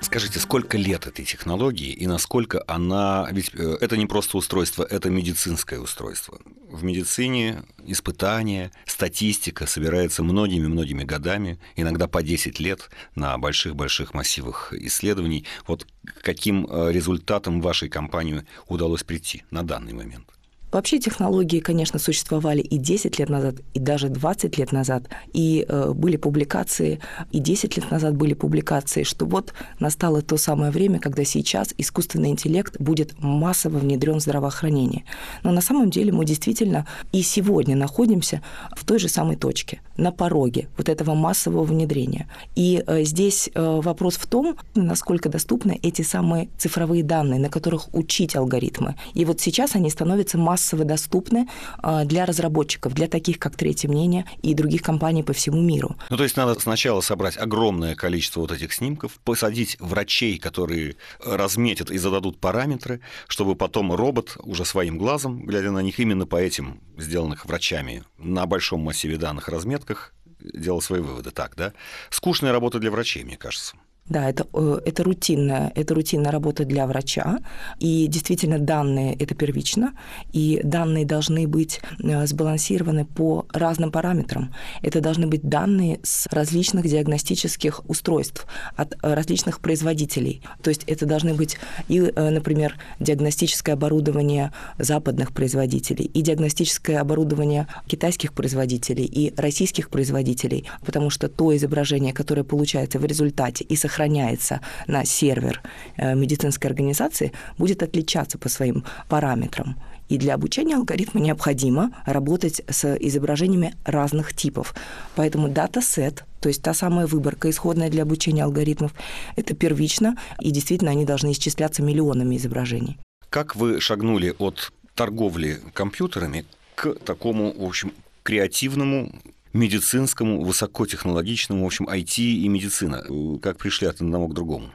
Скажите, 0.00 0.40
сколько 0.40 0.78
лет 0.78 1.06
этой 1.06 1.24
технологии 1.24 1.92
и 1.92 2.06
насколько 2.06 2.64
она... 2.66 3.28
Ведь 3.32 3.50
э, 3.54 3.76
это 3.80 3.96
не 3.98 4.06
просто 4.06 4.38
устройство, 4.38 4.82
это 4.82 5.10
медицинское 5.10 5.78
устройство. 5.78 6.38
В 6.70 6.82
медицине 6.84 7.64
испытания, 7.84 8.72
статистика 8.86 9.66
собирается 9.66 10.22
многими-многими 10.22 11.04
годами, 11.04 11.60
иногда 11.76 12.06
по 12.08 12.22
10 12.22 12.58
лет 12.60 12.88
на 13.14 13.36
больших-больших 13.36 14.14
массивах 14.14 14.72
исследований. 14.72 15.44
Вот 15.66 15.86
каким 16.22 16.66
э, 16.66 16.92
результатам 16.92 17.60
вашей 17.60 17.90
компании 17.90 18.46
удалось 18.68 19.04
прийти 19.04 19.42
на 19.50 19.62
данный 19.62 19.92
момент? 19.92 20.26
Вообще 20.72 20.98
технологии, 20.98 21.58
конечно, 21.60 21.98
существовали 21.98 22.60
и 22.60 22.78
10 22.78 23.18
лет 23.18 23.28
назад, 23.28 23.56
и 23.74 23.80
даже 23.80 24.08
20 24.08 24.56
лет 24.58 24.72
назад. 24.72 25.04
И 25.32 25.66
э, 25.68 25.92
были 25.92 26.16
публикации, 26.16 27.00
и 27.32 27.40
10 27.40 27.76
лет 27.76 27.90
назад 27.90 28.14
были 28.14 28.34
публикации, 28.34 29.02
что 29.02 29.26
вот 29.26 29.52
настало 29.80 30.22
то 30.22 30.36
самое 30.36 30.70
время, 30.70 31.00
когда 31.00 31.24
сейчас 31.24 31.74
искусственный 31.76 32.30
интеллект 32.30 32.80
будет 32.80 33.18
массово 33.18 33.78
внедрен 33.78 34.18
в 34.18 34.22
здравоохранение. 34.22 35.04
Но 35.42 35.50
на 35.50 35.60
самом 35.60 35.90
деле 35.90 36.12
мы 36.12 36.24
действительно 36.24 36.86
и 37.12 37.22
сегодня 37.22 37.74
находимся 37.74 38.40
в 38.76 38.84
той 38.84 38.98
же 38.98 39.08
самой 39.08 39.36
точке, 39.36 39.80
на 39.96 40.12
пороге 40.12 40.68
вот 40.76 40.88
этого 40.88 41.14
массового 41.14 41.64
внедрения. 41.64 42.28
И 42.54 42.84
э, 42.86 43.02
здесь 43.02 43.50
э, 43.52 43.80
вопрос 43.82 44.16
в 44.16 44.26
том, 44.26 44.56
насколько 44.74 45.28
доступны 45.28 45.78
эти 45.82 46.02
самые 46.02 46.48
цифровые 46.58 47.02
данные, 47.02 47.40
на 47.40 47.48
которых 47.48 47.92
учить 47.92 48.36
алгоритмы. 48.36 48.94
И 49.14 49.24
вот 49.24 49.40
сейчас 49.40 49.74
они 49.74 49.90
становятся 49.90 50.38
массовыми 50.38 50.59
массово 50.60 50.84
доступны 50.84 51.48
а, 51.78 52.04
для 52.04 52.26
разработчиков, 52.26 52.92
для 52.92 53.08
таких, 53.08 53.38
как 53.38 53.56
«Третье 53.56 53.88
мнение» 53.88 54.26
и 54.42 54.52
других 54.54 54.82
компаний 54.82 55.22
по 55.22 55.32
всему 55.32 55.62
миру. 55.62 55.96
Ну, 56.10 56.16
то 56.16 56.22
есть 56.22 56.36
надо 56.36 56.60
сначала 56.60 57.00
собрать 57.00 57.38
огромное 57.38 57.94
количество 57.94 58.40
вот 58.40 58.52
этих 58.52 58.72
снимков, 58.74 59.12
посадить 59.24 59.78
врачей, 59.80 60.38
которые 60.38 60.96
разметят 61.24 61.90
и 61.90 61.96
зададут 61.96 62.38
параметры, 62.40 63.00
чтобы 63.26 63.56
потом 63.56 63.92
робот 63.92 64.36
уже 64.42 64.64
своим 64.66 64.98
глазом, 64.98 65.46
глядя 65.46 65.70
на 65.70 65.80
них 65.80 65.98
именно 65.98 66.26
по 66.26 66.36
этим 66.36 66.80
сделанных 66.98 67.46
врачами 67.46 68.04
на 68.18 68.44
большом 68.44 68.80
массиве 68.80 69.16
данных 69.16 69.48
разметках, 69.48 70.12
делал 70.40 70.82
свои 70.82 71.00
выводы. 71.00 71.30
Так, 71.30 71.56
да? 71.56 71.72
Скучная 72.10 72.52
работа 72.52 72.78
для 72.78 72.90
врачей, 72.90 73.24
мне 73.24 73.36
кажется. 73.38 73.76
Да, 74.10 74.28
это, 74.28 74.44
э, 74.52 74.80
это, 74.84 75.04
рутинная, 75.04 75.72
это 75.76 75.94
рутинная 75.94 76.32
работа 76.32 76.64
для 76.64 76.84
врача, 76.88 77.38
и 77.78 78.08
действительно 78.08 78.58
данные– 78.58 79.14
это 79.20 79.36
первично, 79.36 79.92
и 80.32 80.60
данные 80.64 81.06
должны 81.06 81.46
быть 81.46 81.80
э, 82.02 82.26
сбалансированы 82.26 83.04
по 83.04 83.46
разным 83.52 83.92
параметрам. 83.92 84.52
Это 84.82 85.00
должны 85.00 85.28
быть 85.28 85.48
данные 85.48 86.00
с 86.02 86.26
различных 86.32 86.88
диагностических 86.88 87.88
устройств 87.88 88.46
от 88.74 88.94
э, 88.94 89.14
различных 89.14 89.60
производителей. 89.60 90.42
То 90.60 90.70
есть 90.70 90.82
это 90.88 91.06
должны 91.06 91.34
быть 91.34 91.58
и, 91.86 92.00
например, 92.00 92.78
диагностическое 92.98 93.76
оборудование 93.76 94.52
западных 94.76 95.32
производителей, 95.32 96.06
и 96.06 96.20
диагностическое 96.20 97.00
оборудование 97.00 97.68
китайских 97.86 98.32
производителей, 98.32 99.04
и 99.04 99.32
российских 99.36 99.88
производителей, 99.88 100.68
потому 100.84 101.10
что 101.10 101.28
то 101.28 101.54
изображение, 101.54 102.12
которое 102.12 102.42
получается 102.42 102.98
в 102.98 103.04
результате 103.04 103.62
и 103.62 103.76
сохраняется 103.76 103.99
сохраняется 104.00 104.60
на 104.86 105.04
сервер 105.04 105.60
э, 105.96 106.14
медицинской 106.14 106.70
организации, 106.70 107.32
будет 107.58 107.82
отличаться 107.82 108.38
по 108.38 108.48
своим 108.48 108.84
параметрам. 109.08 109.76
И 110.08 110.18
для 110.18 110.34
обучения 110.34 110.76
алгоритма 110.76 111.20
необходимо 111.20 111.90
работать 112.06 112.62
с 112.68 112.96
изображениями 112.96 113.74
разных 113.84 114.34
типов. 114.34 114.74
Поэтому 115.14 115.48
датасет, 115.48 116.24
то 116.40 116.48
есть 116.48 116.62
та 116.62 116.74
самая 116.74 117.06
выборка 117.06 117.48
исходная 117.48 117.90
для 117.90 118.02
обучения 118.02 118.44
алгоритмов, 118.44 118.92
это 119.36 119.54
первично, 119.54 120.16
и 120.40 120.50
действительно 120.50 120.90
они 120.90 121.04
должны 121.04 121.30
исчисляться 121.30 121.82
миллионами 121.82 122.36
изображений. 122.36 122.98
Как 123.28 123.54
вы 123.54 123.80
шагнули 123.80 124.34
от 124.38 124.72
торговли 124.94 125.58
компьютерами 125.74 126.44
к 126.74 126.94
такому, 127.04 127.52
в 127.52 127.64
общем, 127.64 127.92
креативному 128.22 129.12
медицинскому, 129.52 130.42
высокотехнологичному, 130.42 131.64
в 131.64 131.66
общем, 131.66 131.88
IT 131.88 132.20
и 132.20 132.48
медицина? 132.48 133.04
Как 133.40 133.58
пришли 133.58 133.86
от 133.86 134.00
одного 134.00 134.28
к 134.28 134.34
другому? 134.34 134.70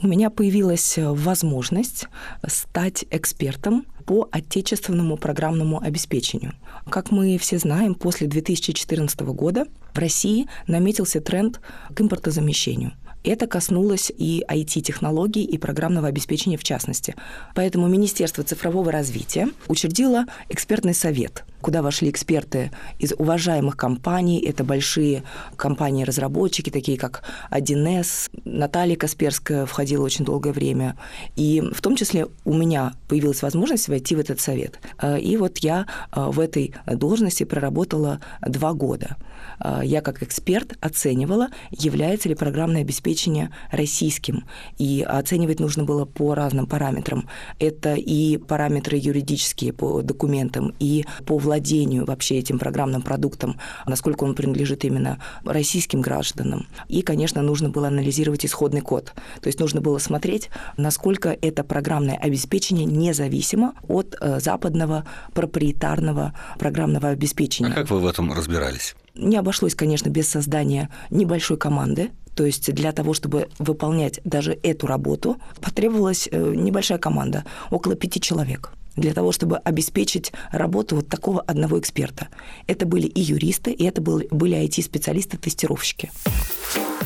У 0.00 0.06
меня 0.06 0.30
появилась 0.30 0.96
э, 0.96 1.08
возможность 1.08 2.06
стать 2.46 3.04
экспертом 3.10 3.84
по 4.06 4.28
отечественному 4.30 5.16
программному 5.16 5.82
обеспечению. 5.82 6.54
Как 6.88 7.10
мы 7.10 7.36
все 7.36 7.58
знаем, 7.58 7.96
после 7.96 8.28
2014 8.28 9.20
года 9.20 9.66
в 9.92 9.98
России 9.98 10.46
наметился 10.68 11.20
тренд 11.20 11.60
к 11.92 12.00
импортозамещению– 12.00 12.92
это 13.28 13.46
коснулось 13.46 14.10
и 14.16 14.44
IT-технологий, 14.48 15.44
и 15.44 15.58
программного 15.58 16.08
обеспечения 16.08 16.56
в 16.56 16.64
частности. 16.64 17.14
Поэтому 17.54 17.86
Министерство 17.88 18.44
цифрового 18.44 18.90
развития 18.92 19.48
учредило 19.68 20.24
экспертный 20.48 20.94
совет, 20.94 21.44
куда 21.60 21.82
вошли 21.82 22.10
эксперты 22.10 22.70
из 22.98 23.12
уважаемых 23.16 23.76
компаний. 23.76 24.40
Это 24.40 24.64
большие 24.64 25.22
компании-разработчики, 25.56 26.70
такие 26.70 26.98
как 26.98 27.22
1С, 27.50 28.30
Наталья 28.44 28.96
Касперская 28.96 29.66
входила 29.66 30.04
очень 30.04 30.24
долгое 30.24 30.52
время. 30.52 30.96
И 31.36 31.60
в 31.60 31.80
том 31.80 31.96
числе 31.96 32.26
у 32.44 32.54
меня 32.54 32.94
появилась 33.08 33.42
возможность 33.42 33.88
войти 33.88 34.14
в 34.14 34.20
этот 34.20 34.40
совет. 34.40 34.78
И 35.20 35.36
вот 35.36 35.58
я 35.58 35.86
э, 36.12 36.24
в 36.28 36.40
этой 36.40 36.74
должности 36.86 37.44
проработала 37.44 38.20
два 38.46 38.72
года. 38.72 39.16
Э, 39.60 39.80
я 39.84 40.00
как 40.00 40.22
эксперт 40.22 40.76
оценивала, 40.80 41.48
является 41.70 42.28
ли 42.28 42.34
программное 42.34 42.82
обеспечение 42.82 43.50
российским. 43.70 44.44
И 44.78 45.02
оценивать 45.02 45.60
нужно 45.60 45.84
было 45.84 46.04
по 46.04 46.34
разным 46.34 46.66
параметрам. 46.66 47.28
Это 47.58 47.94
и 47.94 48.36
параметры 48.36 48.96
юридические 48.96 49.72
по 49.72 50.02
документам, 50.02 50.74
и 50.78 51.04
по 51.26 51.38
владению 51.38 52.04
вообще 52.04 52.38
этим 52.38 52.58
программным 52.58 53.02
продуктом, 53.02 53.58
насколько 53.86 54.24
он 54.24 54.34
принадлежит 54.34 54.84
именно 54.84 55.20
российским 55.44 56.00
гражданам. 56.00 56.66
И, 56.88 57.02
конечно, 57.02 57.42
нужно 57.42 57.70
было 57.70 57.88
анализировать 57.88 58.44
исходный 58.44 58.80
код. 58.80 59.12
То 59.40 59.48
есть 59.48 59.60
нужно 59.60 59.80
было 59.80 59.98
смотреть, 59.98 60.50
насколько 60.76 61.36
это 61.40 61.64
программное 61.64 62.16
обеспечение 62.16 62.84
независимо 62.84 63.74
от 63.86 64.16
э, 64.20 64.40
западного 64.40 65.06
проприетарного 65.34 66.34
программного 66.58 67.08
обеспечения. 67.08 67.70
А 67.70 67.74
как 67.74 67.90
вы 67.90 68.00
в 68.00 68.06
этом 68.06 68.32
разбирались? 68.32 68.94
Не 69.18 69.36
обошлось, 69.36 69.74
конечно, 69.74 70.08
без 70.08 70.28
создания 70.28 70.88
небольшой 71.10 71.56
команды. 71.56 72.10
То 72.34 72.46
есть 72.46 72.72
для 72.72 72.92
того, 72.92 73.14
чтобы 73.14 73.48
выполнять 73.58 74.20
даже 74.24 74.56
эту 74.62 74.86
работу, 74.86 75.38
потребовалась 75.60 76.28
э, 76.30 76.52
небольшая 76.54 76.98
команда, 76.98 77.44
около 77.70 77.96
пяти 77.96 78.20
человек 78.20 78.72
для 78.94 79.12
того, 79.14 79.32
чтобы 79.32 79.58
обеспечить 79.58 80.32
работу 80.50 80.96
вот 80.96 81.08
такого 81.08 81.40
одного 81.40 81.78
эксперта. 81.78 82.28
Это 82.66 82.86
были 82.86 83.06
и 83.06 83.20
юристы, 83.20 83.70
и 83.70 83.84
это 83.84 84.00
были, 84.00 84.26
были 84.30 84.56
IT-специалисты-тестировщики. 84.56 86.10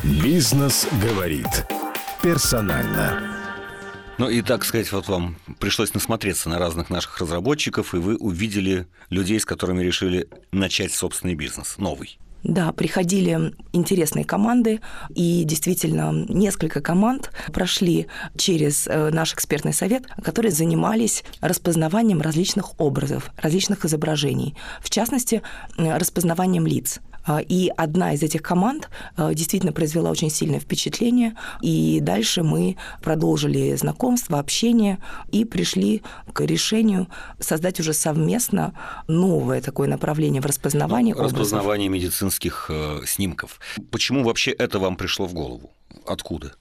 Бизнес 0.02 0.86
говорит 1.02 1.66
персонально. 2.22 3.41
Ну 4.18 4.28
и, 4.28 4.42
так 4.42 4.64
сказать, 4.64 4.92
вот 4.92 5.08
вам 5.08 5.36
пришлось 5.58 5.94
насмотреться 5.94 6.48
на 6.48 6.58
разных 6.58 6.90
наших 6.90 7.18
разработчиков, 7.18 7.94
и 7.94 7.98
вы 7.98 8.16
увидели 8.16 8.86
людей, 9.10 9.40
с 9.40 9.44
которыми 9.44 9.82
решили 9.82 10.28
начать 10.52 10.92
собственный 10.92 11.34
бизнес, 11.34 11.78
новый. 11.78 12.18
Да, 12.42 12.72
приходили 12.72 13.54
интересные 13.72 14.24
команды, 14.24 14.80
и 15.10 15.44
действительно 15.44 16.12
несколько 16.28 16.80
команд 16.80 17.30
прошли 17.52 18.08
через 18.36 18.88
э, 18.88 19.10
наш 19.10 19.32
экспертный 19.32 19.72
совет, 19.72 20.04
которые 20.24 20.50
занимались 20.50 21.22
распознаванием 21.40 22.20
различных 22.20 22.80
образов, 22.80 23.30
различных 23.36 23.84
изображений, 23.84 24.56
в 24.80 24.90
частности, 24.90 25.42
распознаванием 25.76 26.66
лиц. 26.66 27.00
А, 27.24 27.40
и 27.40 27.70
одна 27.76 28.14
из 28.14 28.22
этих 28.22 28.42
команд 28.42 28.90
а, 29.16 29.32
действительно 29.34 29.72
произвела 29.72 30.10
очень 30.10 30.30
сильное 30.30 30.60
впечатление. 30.60 31.36
И 31.60 32.00
дальше 32.00 32.42
мы 32.42 32.76
продолжили 33.02 33.74
знакомство, 33.76 34.38
общение 34.38 34.98
и 35.30 35.44
пришли 35.44 36.02
к 36.32 36.40
решению 36.40 37.08
создать 37.38 37.80
уже 37.80 37.92
совместно 37.92 38.74
новое 39.08 39.60
такое 39.60 39.88
направление 39.88 40.42
в 40.42 40.46
распознавании 40.46 41.12
ну, 41.12 41.22
Распознавание 41.22 41.88
медицинских 41.88 42.66
э, 42.68 43.00
снимков. 43.06 43.60
Почему 43.90 44.24
вообще 44.24 44.50
это 44.50 44.78
вам 44.78 44.96
пришло 44.96 45.26
в 45.26 45.34
голову? 45.34 45.70
Откуда? 46.06 46.54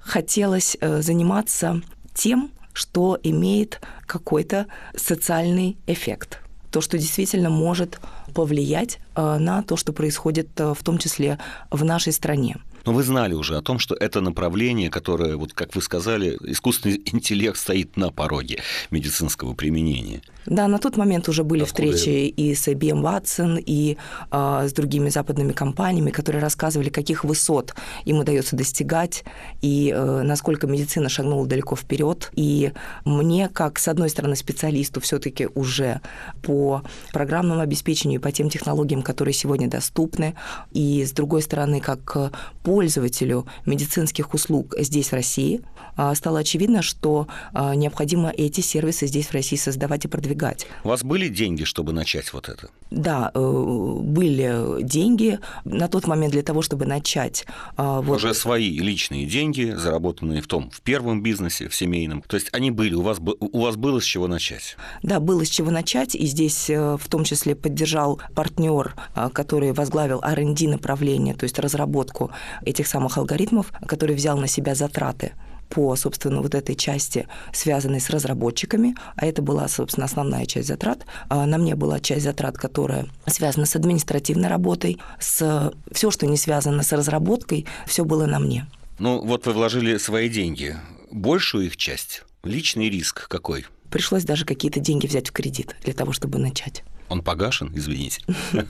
Хотелось 0.00 0.76
э, 0.80 1.02
заниматься 1.02 1.82
тем, 2.14 2.50
что 2.72 3.18
имеет 3.22 3.80
какой-то 4.06 4.66
социальный 4.96 5.76
эффект 5.86 6.40
то, 6.70 6.80
что 6.80 6.98
действительно 6.98 7.50
может 7.50 8.00
повлиять 8.34 8.98
э, 9.14 9.38
на 9.38 9.62
то, 9.62 9.76
что 9.76 9.92
происходит 9.92 10.48
э, 10.60 10.74
в 10.74 10.82
том 10.82 10.98
числе 10.98 11.38
в 11.70 11.84
нашей 11.84 12.12
стране. 12.12 12.56
Но 12.84 12.92
вы 12.92 13.02
знали 13.02 13.34
уже 13.34 13.56
о 13.56 13.62
том, 13.62 13.78
что 13.78 13.94
это 13.94 14.20
направление, 14.20 14.90
которое, 14.90 15.36
вот 15.36 15.52
как 15.52 15.74
вы 15.74 15.82
сказали, 15.82 16.38
искусственный 16.40 17.02
интеллект 17.12 17.58
стоит 17.58 17.96
на 17.96 18.10
пороге 18.10 18.62
медицинского 18.90 19.54
применения. 19.54 20.22
Да, 20.50 20.66
на 20.68 20.78
тот 20.78 20.96
момент 20.96 21.28
уже 21.28 21.44
были 21.44 21.62
Откуда 21.62 21.92
встречи 21.92 22.28
это? 22.28 22.40
и 22.40 22.54
с 22.54 22.68
IBM 22.68 23.02
Watson, 23.02 23.62
и 23.64 23.96
э, 24.30 24.66
с 24.68 24.72
другими 24.72 25.10
западными 25.10 25.52
компаниями, 25.52 26.10
которые 26.10 26.42
рассказывали, 26.42 26.88
каких 26.88 27.24
высот 27.24 27.74
им 28.04 28.18
удается 28.18 28.56
достигать, 28.56 29.24
и 29.60 29.92
э, 29.94 30.22
насколько 30.22 30.66
медицина 30.66 31.08
шагнула 31.08 31.46
далеко 31.46 31.76
вперед. 31.76 32.30
И 32.34 32.72
мне, 33.04 33.48
как, 33.48 33.78
с 33.78 33.88
одной 33.88 34.08
стороны, 34.08 34.36
специалисту 34.36 35.00
все-таки 35.00 35.48
уже 35.54 36.00
по 36.42 36.82
программному 37.12 37.60
обеспечению, 37.60 38.20
по 38.20 38.32
тем 38.32 38.48
технологиям, 38.48 39.02
которые 39.02 39.34
сегодня 39.34 39.68
доступны, 39.68 40.34
и 40.72 41.04
с 41.04 41.12
другой 41.12 41.42
стороны, 41.42 41.80
как 41.80 42.32
пользователю 42.62 43.46
медицинских 43.66 44.34
услуг 44.34 44.74
здесь, 44.78 45.08
в 45.08 45.12
России, 45.12 45.60
а, 45.96 46.14
стало 46.14 46.40
очевидно, 46.40 46.82
что 46.82 47.26
а, 47.52 47.74
необходимо 47.74 48.30
эти 48.30 48.60
сервисы 48.60 49.06
здесь, 49.06 49.26
в 49.26 49.34
России, 49.34 49.56
создавать 49.56 50.04
и 50.04 50.08
продвигать. 50.08 50.37
У 50.84 50.88
вас 50.88 51.02
были 51.02 51.28
деньги, 51.28 51.64
чтобы 51.64 51.92
начать 51.92 52.32
вот 52.32 52.48
это? 52.48 52.70
Да, 52.90 53.30
э, 53.34 53.96
были 54.00 54.82
деньги 54.82 55.38
на 55.64 55.88
тот 55.88 56.06
момент 56.06 56.32
для 56.32 56.42
того, 56.42 56.62
чтобы 56.62 56.86
начать. 56.86 57.46
А, 57.76 58.00
вот... 58.00 58.16
Уже 58.16 58.32
свои 58.32 58.78
личные 58.78 59.26
деньги, 59.26 59.74
заработанные 59.76 60.40
в 60.40 60.46
том, 60.46 60.70
в 60.70 60.80
первом 60.80 61.22
бизнесе, 61.22 61.68
в 61.68 61.74
семейном. 61.74 62.22
То 62.22 62.36
есть 62.36 62.48
они 62.52 62.70
были, 62.70 62.94
у 62.94 63.02
вас, 63.02 63.18
у 63.40 63.60
вас 63.60 63.76
было 63.76 64.00
с 64.00 64.04
чего 64.04 64.26
начать? 64.26 64.76
Да, 65.02 65.20
было 65.20 65.44
с 65.44 65.50
чего 65.50 65.70
начать, 65.70 66.14
и 66.14 66.24
здесь 66.24 66.70
э, 66.70 66.96
в 66.96 67.08
том 67.08 67.24
числе 67.24 67.54
поддержал 67.54 68.20
партнер, 68.34 68.94
который 69.32 69.72
возглавил 69.72 70.20
R&D 70.22 70.68
направление, 70.68 71.34
то 71.34 71.44
есть 71.44 71.58
разработку 71.58 72.30
этих 72.64 72.86
самых 72.86 73.18
алгоритмов, 73.18 73.72
который 73.86 74.14
взял 74.14 74.38
на 74.38 74.46
себя 74.46 74.74
затраты 74.74 75.32
по, 75.68 75.94
собственно, 75.96 76.42
вот 76.42 76.54
этой 76.54 76.74
части, 76.74 77.26
связанной 77.52 78.00
с 78.00 78.10
разработчиками, 78.10 78.94
а 79.16 79.26
это 79.26 79.42
была, 79.42 79.68
собственно, 79.68 80.06
основная 80.06 80.46
часть 80.46 80.68
затрат. 80.68 81.06
А 81.28 81.46
на 81.46 81.58
мне 81.58 81.74
была 81.74 82.00
часть 82.00 82.24
затрат, 82.24 82.56
которая 82.56 83.06
связана 83.26 83.66
с 83.66 83.76
административной 83.76 84.48
работой, 84.48 84.98
с 85.18 85.72
все, 85.92 86.10
что 86.10 86.26
не 86.26 86.36
связано 86.36 86.82
с 86.82 86.92
разработкой, 86.92 87.66
все 87.86 88.04
было 88.04 88.26
на 88.26 88.38
мне. 88.38 88.66
Ну, 88.98 89.24
вот 89.24 89.46
вы 89.46 89.52
вложили 89.52 89.96
свои 89.98 90.28
деньги. 90.28 90.76
Большую 91.10 91.66
их 91.66 91.76
часть? 91.76 92.24
Личный 92.42 92.90
риск 92.90 93.28
какой? 93.28 93.66
Пришлось 93.90 94.24
даже 94.24 94.44
какие-то 94.44 94.80
деньги 94.80 95.06
взять 95.06 95.28
в 95.28 95.32
кредит 95.32 95.74
для 95.82 95.92
того, 95.92 96.12
чтобы 96.12 96.38
начать. 96.38 96.84
Он 97.08 97.22
погашен, 97.22 97.72
извините? 97.74 98.22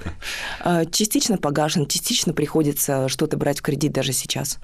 А, 0.60 0.84
частично 0.84 1.38
погашен, 1.38 1.86
частично 1.86 2.32
приходится 2.32 3.08
что-то 3.08 3.36
брать 3.36 3.58
в 3.58 3.62
кредит 3.62 3.92
даже 3.92 4.12
сейчас. 4.12 4.58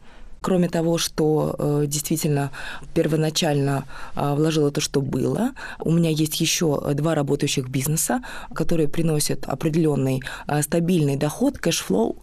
Кроме 0.45 0.69
того, 0.69 0.99
что 0.99 1.57
э, 1.59 1.85
действительно 1.87 2.51
первоначально 2.93 3.87
э, 4.15 4.35
вложила 4.35 4.71
то, 4.71 4.83
что 4.83 5.01
было, 5.01 5.53
у 5.81 5.91
меня 5.91 6.11
есть 6.11 6.39
еще 6.39 6.93
два 6.93 7.15
работающих 7.15 7.71
бизнеса, 7.71 8.23
которые 8.55 8.89
приносят 8.89 9.49
определенный 9.49 10.23
э, 10.47 10.61
стабильный 10.61 11.17
доход, 11.17 11.57
cash 11.57 11.83
flow, 11.83 12.17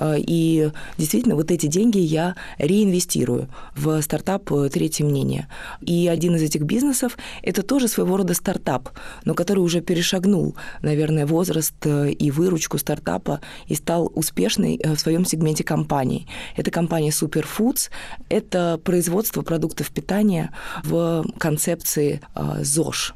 и 0.00 0.70
действительно 0.96 1.36
вот 1.36 1.50
эти 1.50 1.66
деньги 1.66 1.98
я 1.98 2.34
реинвестирую 2.58 3.48
в 3.76 4.02
стартап 4.02 4.50
«Третье 4.72 5.04
мнение». 5.04 5.46
И 5.80 6.08
один 6.08 6.34
из 6.36 6.42
этих 6.42 6.62
бизнесов– 6.62 7.16
это 7.42 7.62
тоже 7.62 7.88
своего 7.88 8.16
рода 8.16 8.34
стартап, 8.34 8.88
но 9.24 9.34
который 9.34 9.60
уже 9.60 9.80
перешагнул, 9.80 10.56
наверное, 10.82 11.26
возраст 11.26 11.74
и 11.86 12.30
выручку 12.30 12.78
стартапа 12.78 13.40
и 13.66 13.74
стал 13.74 14.10
успешной 14.14 14.80
в 14.84 14.96
своем 14.96 15.24
сегменте 15.24 15.64
компании. 15.64 16.26
Это 16.56 16.70
компания 16.70 17.10
Superfood, 17.10 17.67
Foods– 17.68 17.90
это 18.28 18.80
производство 18.82 19.42
продуктов 19.42 19.90
питания 19.90 20.52
в 20.82 21.24
концепции 21.38 22.20
а, 22.34 22.62
ЗОЖ. 22.62 23.14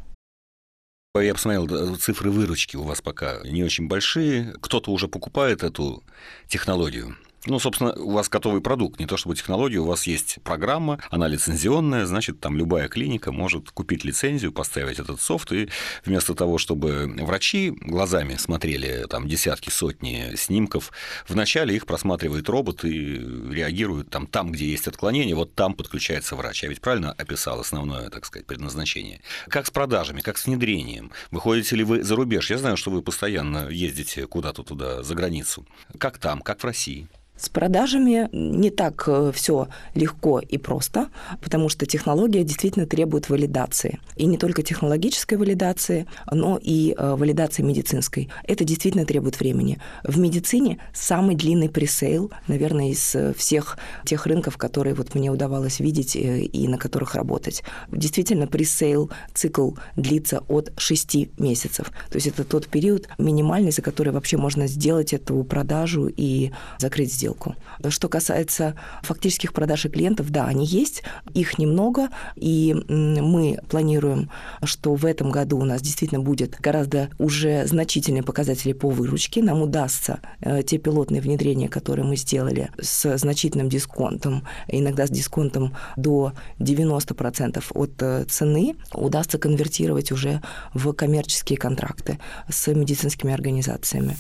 Я 1.14 1.34
посмотрел, 1.34 1.96
цифры 1.96 2.30
выручки 2.30 2.76
у 2.76 2.84
вас 2.84 3.02
пока 3.02 3.40
не 3.44 3.62
очень 3.62 3.86
большие. 3.86 4.54
Кто-то 4.62 4.90
уже 4.90 5.08
покупает 5.08 5.62
эту 5.62 6.02
технологию. 6.48 7.16
Ну, 7.46 7.58
собственно, 7.58 7.92
у 7.94 8.12
вас 8.12 8.28
готовый 8.28 8.60
продукт, 8.60 9.00
не 9.00 9.06
то 9.06 9.16
чтобы 9.16 9.34
технология, 9.34 9.78
у 9.78 9.84
вас 9.84 10.06
есть 10.06 10.38
программа, 10.44 11.00
она 11.10 11.26
лицензионная, 11.26 12.06
значит, 12.06 12.38
там 12.38 12.56
любая 12.56 12.88
клиника 12.88 13.32
может 13.32 13.72
купить 13.72 14.04
лицензию, 14.04 14.52
поставить 14.52 15.00
этот 15.00 15.20
софт, 15.20 15.50
и 15.52 15.68
вместо 16.04 16.36
того, 16.36 16.58
чтобы 16.58 17.12
врачи 17.18 17.72
глазами 17.72 18.36
смотрели 18.36 19.06
там 19.10 19.26
десятки, 19.26 19.70
сотни 19.70 20.36
снимков, 20.36 20.92
вначале 21.26 21.74
их 21.74 21.86
просматривает 21.86 22.48
робот 22.48 22.84
и 22.84 23.18
реагирует 23.50 24.08
там, 24.08 24.28
там, 24.28 24.52
где 24.52 24.66
есть 24.66 24.86
отклонение, 24.86 25.34
вот 25.34 25.56
там 25.56 25.74
подключается 25.74 26.36
врач. 26.36 26.62
Я 26.62 26.68
ведь 26.68 26.80
правильно 26.80 27.10
описал 27.10 27.58
основное, 27.58 28.08
так 28.08 28.24
сказать, 28.24 28.46
предназначение? 28.46 29.20
Как 29.48 29.66
с 29.66 29.72
продажами, 29.72 30.20
как 30.20 30.38
с 30.38 30.46
внедрением? 30.46 31.10
Выходите 31.32 31.74
ли 31.74 31.82
вы 31.82 32.04
за 32.04 32.14
рубеж? 32.14 32.50
Я 32.50 32.58
знаю, 32.58 32.76
что 32.76 32.92
вы 32.92 33.02
постоянно 33.02 33.68
ездите 33.68 34.28
куда-то 34.28 34.62
туда, 34.62 35.02
за 35.02 35.16
границу. 35.16 35.66
Как 35.98 36.18
там, 36.18 36.40
как 36.40 36.60
в 36.60 36.64
России? 36.64 37.08
С 37.42 37.48
продажами 37.48 38.28
не 38.32 38.70
так 38.70 39.02
э, 39.08 39.32
все 39.34 39.66
легко 39.96 40.38
и 40.38 40.58
просто, 40.58 41.08
потому 41.40 41.68
что 41.68 41.86
технология 41.86 42.44
действительно 42.44 42.86
требует 42.86 43.28
валидации. 43.28 43.98
И 44.14 44.26
не 44.26 44.38
только 44.38 44.62
технологической 44.62 45.36
валидации, 45.36 46.06
но 46.30 46.56
и 46.62 46.94
э, 46.96 47.16
валидации 47.16 47.64
медицинской. 47.64 48.28
Это 48.44 48.62
действительно 48.62 49.04
требует 49.04 49.40
времени. 49.40 49.80
В 50.04 50.20
медицине 50.20 50.78
самый 50.94 51.34
длинный 51.34 51.68
пресейл, 51.68 52.30
наверное, 52.46 52.90
из 52.90 53.12
э, 53.16 53.34
всех 53.36 53.76
тех 54.04 54.24
рынков, 54.26 54.56
которые 54.56 54.94
вот 54.94 55.16
мне 55.16 55.32
удавалось 55.32 55.80
видеть 55.80 56.14
и 56.14 56.68
на 56.68 56.78
которых 56.78 57.16
работать. 57.16 57.64
Действительно, 57.90 58.46
пресейл 58.46 59.10
цикл 59.34 59.72
длится 59.96 60.44
от 60.46 60.72
6 60.76 61.40
месяцев. 61.40 61.90
То 62.08 62.18
есть 62.18 62.28
это 62.28 62.44
тот 62.44 62.68
период 62.68 63.08
минимальный, 63.18 63.72
за 63.72 63.82
который 63.82 64.12
вообще 64.12 64.36
можно 64.36 64.68
сделать 64.68 65.12
эту 65.12 65.42
продажу 65.42 66.06
и 66.06 66.52
закрыть 66.78 67.12
сделку 67.12 67.31
сделку. 67.32 67.56
Что 67.88 68.08
касается 68.08 68.74
фактических 69.02 69.52
продаж 69.52 69.86
и 69.86 69.88
клиентов, 69.88 70.30
да, 70.30 70.46
они 70.46 70.64
есть, 70.64 71.02
их 71.34 71.58
немного, 71.58 72.08
и 72.36 72.74
мы 72.88 73.58
планируем, 73.68 74.30
что 74.62 74.94
в 74.94 75.04
этом 75.04 75.30
году 75.30 75.58
у 75.58 75.64
нас 75.64 75.82
действительно 75.82 76.20
будет 76.20 76.60
гораздо 76.60 77.08
уже 77.18 77.66
значительные 77.66 78.22
показатели 78.22 78.72
по 78.72 78.88
выручке. 78.88 79.42
Нам 79.42 79.62
удастся 79.62 80.20
э, 80.40 80.62
те 80.62 80.78
пилотные 80.78 81.20
внедрения, 81.20 81.68
которые 81.68 82.04
мы 82.04 82.16
сделали 82.16 82.70
с 82.80 83.16
значительным 83.18 83.68
дисконтом, 83.68 84.44
иногда 84.68 85.06
с 85.06 85.10
дисконтом 85.10 85.74
до 85.96 86.32
90% 86.58 87.62
от 87.74 88.02
э, 88.02 88.24
цены, 88.28 88.76
удастся 88.94 89.38
конвертировать 89.38 90.12
уже 90.12 90.40
в 90.74 90.92
коммерческие 90.92 91.58
контракты 91.58 92.18
с 92.48 92.72
медицинскими 92.72 93.32
организациями. 93.32 94.16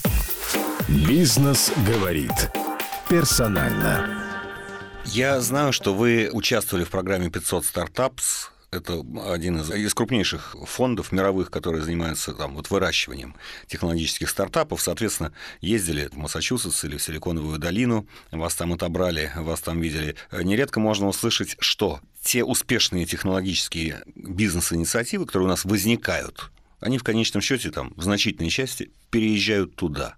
Бизнес 0.88 1.72
говорит 1.86 2.50
персонально. 3.12 4.08
Я 5.04 5.38
знаю, 5.42 5.74
что 5.74 5.92
вы 5.92 6.30
участвовали 6.32 6.84
в 6.84 6.88
программе 6.88 7.28
500 7.28 7.66
стартапс. 7.66 8.48
Это 8.70 9.04
один 9.30 9.60
из, 9.60 9.70
из 9.70 9.92
крупнейших 9.92 10.56
фондов 10.64 11.12
мировых, 11.12 11.50
которые 11.50 11.82
занимаются 11.82 12.32
там, 12.32 12.54
вот, 12.54 12.70
выращиванием 12.70 13.34
технологических 13.66 14.30
стартапов. 14.30 14.80
Соответственно, 14.80 15.34
ездили 15.60 16.08
в 16.10 16.16
Массачусетс 16.16 16.84
или 16.84 16.96
в 16.96 17.02
Силиконовую 17.02 17.58
долину, 17.58 18.06
вас 18.30 18.54
там 18.54 18.72
отобрали, 18.72 19.30
вас 19.36 19.60
там 19.60 19.82
видели. 19.82 20.16
Нередко 20.32 20.80
можно 20.80 21.06
услышать, 21.06 21.56
что 21.58 22.00
те 22.22 22.44
успешные 22.44 23.04
технологические 23.04 24.04
бизнес-инициативы, 24.16 25.26
которые 25.26 25.48
у 25.48 25.50
нас 25.50 25.66
возникают, 25.66 26.50
они 26.80 26.96
в 26.96 27.04
конечном 27.04 27.42
счете 27.42 27.70
там 27.70 27.92
в 27.94 28.04
значительной 28.04 28.48
части 28.48 28.90
переезжают 29.10 29.76
туда. 29.76 30.16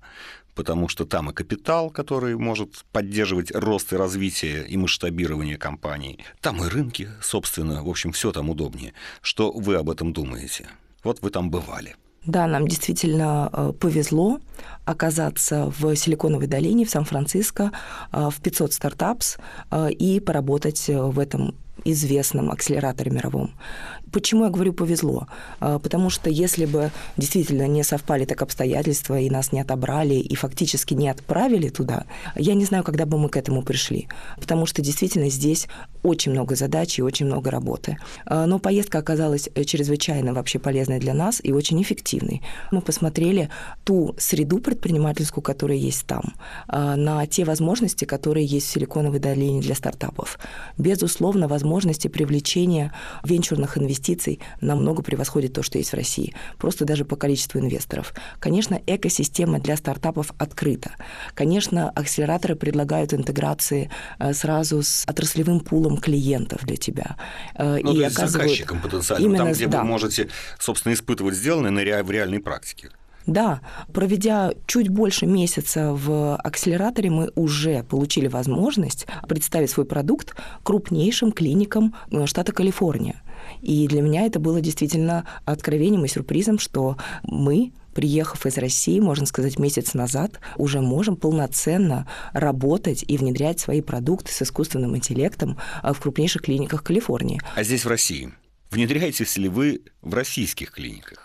Потому 0.54 0.88
что 0.88 1.04
там 1.04 1.30
и 1.30 1.34
капитал, 1.34 1.90
который 1.90 2.36
может 2.36 2.84
поддерживать 2.92 3.50
рост 3.52 3.92
и 3.92 3.96
развитие 3.96 4.66
и 4.66 4.76
масштабирование 4.76 5.56
компаний, 5.58 6.18
там 6.40 6.64
и 6.64 6.68
рынки, 6.68 7.08
собственно, 7.20 7.82
в 7.82 7.88
общем, 7.88 8.12
все 8.12 8.32
там 8.32 8.50
удобнее. 8.50 8.92
Что 9.22 9.52
вы 9.52 9.76
об 9.76 9.90
этом 9.90 10.12
думаете? 10.12 10.68
Вот 11.02 11.20
вы 11.22 11.30
там 11.30 11.50
бывали. 11.50 11.96
Да, 12.26 12.46
нам 12.46 12.66
действительно 12.66 13.50
э, 13.52 13.72
повезло 13.78 14.40
оказаться 14.86 15.70
в 15.78 15.94
Силиконовой 15.94 16.46
долине, 16.46 16.86
в 16.86 16.90
Сан-Франциско, 16.90 17.70
э, 18.12 18.30
в 18.30 18.40
500 18.40 18.72
стартапс 18.72 19.36
э, 19.70 19.90
и 19.90 20.20
поработать 20.20 20.88
в 20.88 21.18
этом 21.18 21.54
известном 21.84 22.50
акселераторе 22.50 23.10
мировом. 23.10 23.54
Почему 24.14 24.44
я 24.44 24.50
говорю 24.50 24.72
повезло? 24.72 25.26
А, 25.58 25.80
потому 25.80 26.08
что 26.08 26.30
если 26.30 26.66
бы 26.66 26.92
действительно 27.16 27.66
не 27.66 27.82
совпали 27.82 28.24
так 28.24 28.42
обстоятельства, 28.42 29.18
и 29.18 29.28
нас 29.28 29.50
не 29.50 29.60
отобрали, 29.60 30.14
и 30.14 30.36
фактически 30.36 30.94
не 30.94 31.08
отправили 31.08 31.68
туда, 31.68 32.04
я 32.36 32.54
не 32.54 32.64
знаю, 32.64 32.84
когда 32.84 33.06
бы 33.06 33.18
мы 33.18 33.28
к 33.28 33.36
этому 33.36 33.64
пришли. 33.64 34.06
Потому 34.36 34.66
что 34.66 34.82
действительно 34.82 35.28
здесь 35.30 35.66
очень 36.04 36.30
много 36.30 36.54
задач 36.54 36.96
и 36.96 37.02
очень 37.02 37.26
много 37.26 37.50
работы. 37.50 37.96
А, 38.24 38.46
но 38.46 38.60
поездка 38.60 38.98
оказалась 38.98 39.48
чрезвычайно 39.66 40.32
вообще 40.32 40.60
полезной 40.60 41.00
для 41.00 41.12
нас 41.12 41.40
и 41.42 41.50
очень 41.50 41.82
эффективной. 41.82 42.40
Мы 42.70 42.82
посмотрели 42.82 43.50
ту 43.82 44.14
среду 44.16 44.58
предпринимательскую, 44.58 45.42
которая 45.42 45.76
есть 45.76 46.06
там, 46.06 46.34
а, 46.68 46.94
на 46.94 47.26
те 47.26 47.44
возможности, 47.44 48.04
которые 48.04 48.46
есть 48.46 48.68
в 48.68 48.70
Силиконовой 48.70 49.18
долине 49.18 49.60
для 49.60 49.74
стартапов. 49.74 50.38
Безусловно, 50.78 51.48
возможности 51.48 52.06
привлечения 52.06 52.92
венчурных 53.24 53.76
инвестиций 53.76 54.03
инвестиций 54.04 54.40
намного 54.60 55.02
превосходит 55.02 55.52
то, 55.52 55.62
что 55.62 55.78
есть 55.78 55.90
в 55.90 55.94
России. 55.94 56.34
Просто 56.58 56.84
даже 56.84 57.04
по 57.04 57.16
количеству 57.16 57.60
инвесторов. 57.60 58.14
Конечно, 58.38 58.80
экосистема 58.86 59.58
для 59.58 59.76
стартапов 59.76 60.32
открыта. 60.38 60.92
Конечно, 61.34 61.90
акселераторы 61.90 62.56
предлагают 62.56 63.14
интеграции 63.14 63.90
э, 64.18 64.34
сразу 64.34 64.82
с 64.82 65.04
отраслевым 65.06 65.60
пулом 65.60 65.98
клиентов 65.98 66.64
для 66.64 66.76
тебя. 66.76 67.16
Э, 67.54 67.78
ну, 67.82 67.92
и 67.92 67.96
то 67.96 68.02
есть 68.02 68.16
оказывают... 68.16 68.50
заказчиком 68.50 68.80
потенциальным, 68.80 69.30
именно, 69.30 69.44
там, 69.44 69.52
где 69.52 69.66
да. 69.66 69.80
вы 69.80 69.84
можете, 69.84 70.28
собственно, 70.58 70.92
испытывать 70.92 71.34
сделанное 71.34 71.70
на 71.70 71.80
ре... 71.80 72.02
в 72.02 72.10
реальной 72.10 72.40
практике. 72.40 72.90
Да, 73.26 73.62
проведя 73.92 74.52
чуть 74.66 74.88
больше 74.88 75.26
месяца 75.26 75.92
в 75.92 76.36
акселераторе, 76.36 77.10
мы 77.10 77.30
уже 77.34 77.82
получили 77.84 78.28
возможность 78.28 79.06
представить 79.26 79.70
свой 79.70 79.86
продукт 79.86 80.34
крупнейшим 80.62 81.32
клиникам 81.32 81.94
э, 82.10 82.26
штата 82.26 82.52
Калифорния. 82.52 83.22
И 83.62 83.86
для 83.88 84.02
меня 84.02 84.26
это 84.26 84.40
было 84.40 84.60
действительно 84.60 85.26
откровением 85.44 86.04
и 86.04 86.08
сюрпризом, 86.08 86.58
что 86.58 86.96
мы 87.22 87.72
приехав 87.94 88.44
из 88.44 88.58
России, 88.58 88.98
можно 89.00 89.24
сказать, 89.24 89.58
месяц 89.58 89.94
назад, 89.94 90.40
уже 90.56 90.80
можем 90.80 91.16
полноценно 91.16 92.08
работать 92.32 93.04
и 93.06 93.16
внедрять 93.16 93.60
свои 93.60 93.80
продукты 93.80 94.32
с 94.32 94.42
искусственным 94.42 94.96
интеллектом 94.96 95.58
а, 95.80 95.92
в 95.92 96.00
крупнейших 96.00 96.42
клиниках 96.42 96.82
Калифорнии. 96.82 97.40
А 97.54 97.62
здесь 97.62 97.84
в 97.84 97.88
России? 97.88 98.32
Внедряетесь 98.70 99.36
ли 99.36 99.48
вы 99.48 99.82
в 100.02 100.12
российских 100.12 100.72
клиниках? 100.72 101.23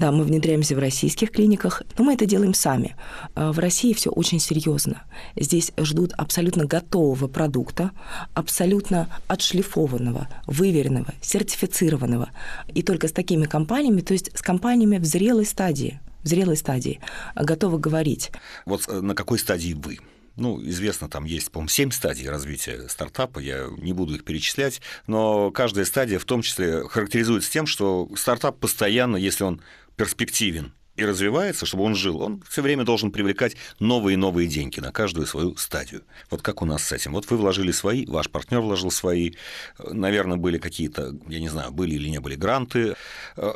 Да, 0.00 0.12
мы 0.12 0.24
внедряемся 0.24 0.74
в 0.74 0.78
российских 0.78 1.30
клиниках, 1.30 1.82
но 1.98 2.04
мы 2.04 2.14
это 2.14 2.24
делаем 2.24 2.54
сами. 2.54 2.96
А, 3.34 3.52
в 3.52 3.58
России 3.58 3.92
все 3.92 4.08
очень 4.08 4.40
серьезно. 4.40 5.02
Здесь 5.36 5.72
ждут 5.76 6.14
абсолютно 6.16 6.64
готового 6.64 7.28
продукта, 7.28 7.90
абсолютно 8.32 9.08
отшлифованного, 9.28 10.26
выверенного, 10.46 11.12
сертифицированного. 11.20 12.30
И 12.72 12.82
только 12.82 13.08
с 13.08 13.12
такими 13.12 13.44
компаниями, 13.44 14.00
то 14.00 14.14
есть 14.14 14.30
с 14.34 14.40
компаниями 14.40 14.96
в 14.96 15.04
зрелой 15.04 15.44
стадии, 15.44 16.00
в 16.22 16.28
зрелой 16.28 16.56
стадии, 16.56 16.98
готовы 17.34 17.78
говорить. 17.78 18.30
Вот 18.64 18.88
э, 18.88 19.02
на 19.02 19.14
какой 19.14 19.38
стадии 19.38 19.74
вы? 19.74 19.98
ну, 20.40 20.60
известно, 20.64 21.08
там 21.08 21.24
есть, 21.24 21.50
по-моему, 21.50 21.68
7 21.68 21.90
стадий 21.90 22.28
развития 22.28 22.88
стартапа, 22.88 23.38
я 23.38 23.68
не 23.78 23.92
буду 23.92 24.14
их 24.14 24.24
перечислять, 24.24 24.80
но 25.06 25.50
каждая 25.50 25.84
стадия 25.84 26.18
в 26.18 26.24
том 26.24 26.42
числе 26.42 26.88
характеризуется 26.88 27.50
тем, 27.50 27.66
что 27.66 28.08
стартап 28.16 28.58
постоянно, 28.58 29.16
если 29.16 29.44
он 29.44 29.60
перспективен 30.00 30.72
и 30.96 31.04
развивается, 31.04 31.66
чтобы 31.66 31.84
он 31.84 31.94
жил, 31.94 32.22
он 32.22 32.42
все 32.48 32.62
время 32.62 32.84
должен 32.84 33.10
привлекать 33.10 33.56
новые 33.80 34.14
и 34.14 34.16
новые 34.16 34.48
деньги 34.48 34.80
на 34.80 34.92
каждую 34.92 35.26
свою 35.26 35.56
стадию. 35.56 36.02
Вот 36.30 36.40
как 36.40 36.62
у 36.62 36.64
нас 36.64 36.84
с 36.84 36.92
этим. 36.92 37.12
Вот 37.12 37.30
вы 37.30 37.36
вложили 37.36 37.70
свои, 37.70 38.06
ваш 38.06 38.30
партнер 38.30 38.60
вложил 38.60 38.90
свои, 38.90 39.32
наверное, 39.78 40.38
были 40.38 40.56
какие-то, 40.58 41.14
я 41.28 41.38
не 41.38 41.48
знаю, 41.48 41.70
были 41.70 41.94
или 41.94 42.08
не 42.08 42.20
были 42.20 42.34
гранты, 42.34 42.96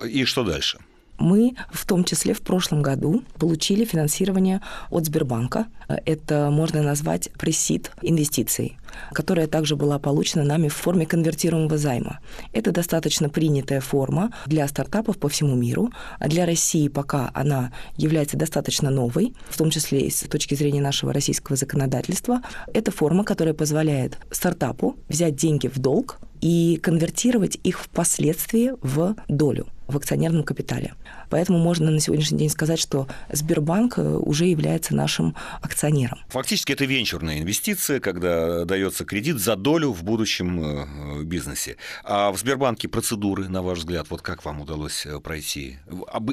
и 0.06 0.24
что 0.24 0.44
дальше? 0.44 0.78
Мы 1.18 1.54
в 1.70 1.86
том 1.86 2.04
числе 2.04 2.34
в 2.34 2.40
прошлом 2.42 2.82
году 2.82 3.22
получили 3.38 3.84
финансирование 3.84 4.60
от 4.90 5.06
Сбербанка. 5.06 5.66
Это 5.88 6.50
можно 6.50 6.82
назвать 6.82 7.30
пресид 7.32 7.90
инвестиций, 8.02 8.78
которая 9.12 9.46
также 9.46 9.76
была 9.76 9.98
получена 9.98 10.44
нами 10.44 10.68
в 10.68 10.74
форме 10.74 11.06
конвертируемого 11.06 11.78
займа. 11.78 12.20
Это 12.52 12.72
достаточно 12.72 13.28
принятая 13.28 13.80
форма 13.80 14.32
для 14.46 14.66
стартапов 14.66 15.18
по 15.18 15.28
всему 15.28 15.54
миру. 15.54 15.90
А 16.18 16.28
для 16.28 16.46
России 16.46 16.88
пока 16.88 17.30
она 17.34 17.72
является 17.96 18.36
достаточно 18.36 18.90
новой, 18.90 19.34
в 19.48 19.56
том 19.56 19.70
числе 19.70 20.00
и 20.00 20.10
с 20.10 20.20
точки 20.20 20.54
зрения 20.54 20.80
нашего 20.80 21.12
российского 21.12 21.56
законодательства. 21.56 22.40
Это 22.72 22.90
форма, 22.90 23.24
которая 23.24 23.54
позволяет 23.54 24.18
стартапу 24.30 24.96
взять 25.08 25.36
деньги 25.36 25.68
в 25.68 25.78
долг 25.78 26.18
и 26.40 26.78
конвертировать 26.82 27.58
их 27.62 27.80
впоследствии 27.80 28.72
в 28.82 29.16
долю 29.28 29.66
в 29.86 29.96
акционерном 29.96 30.44
капитале. 30.44 30.94
Поэтому 31.30 31.58
можно 31.58 31.90
на 31.90 32.00
сегодняшний 32.00 32.38
день 32.38 32.50
сказать, 32.50 32.78
что 32.78 33.08
Сбербанк 33.30 33.98
э, 33.98 34.02
уже 34.02 34.46
является 34.46 34.94
нашим 34.94 35.34
акционером. 35.60 36.18
Фактически 36.28 36.72
это 36.72 36.84
венчурная 36.84 37.40
инвестиция, 37.40 38.00
когда 38.00 38.64
дается 38.64 39.04
кредит 39.04 39.38
за 39.38 39.56
долю 39.56 39.92
в 39.92 40.02
будущем 40.04 40.60
э, 40.62 41.22
бизнесе. 41.24 41.76
А 42.04 42.32
в 42.32 42.38
Сбербанке 42.38 42.88
процедуры, 42.88 43.48
на 43.48 43.62
ваш 43.62 43.78
взгляд, 43.78 44.06
вот 44.10 44.22
как 44.22 44.44
вам 44.44 44.60
удалось 44.60 45.06
э, 45.06 45.20
пройти? 45.20 45.78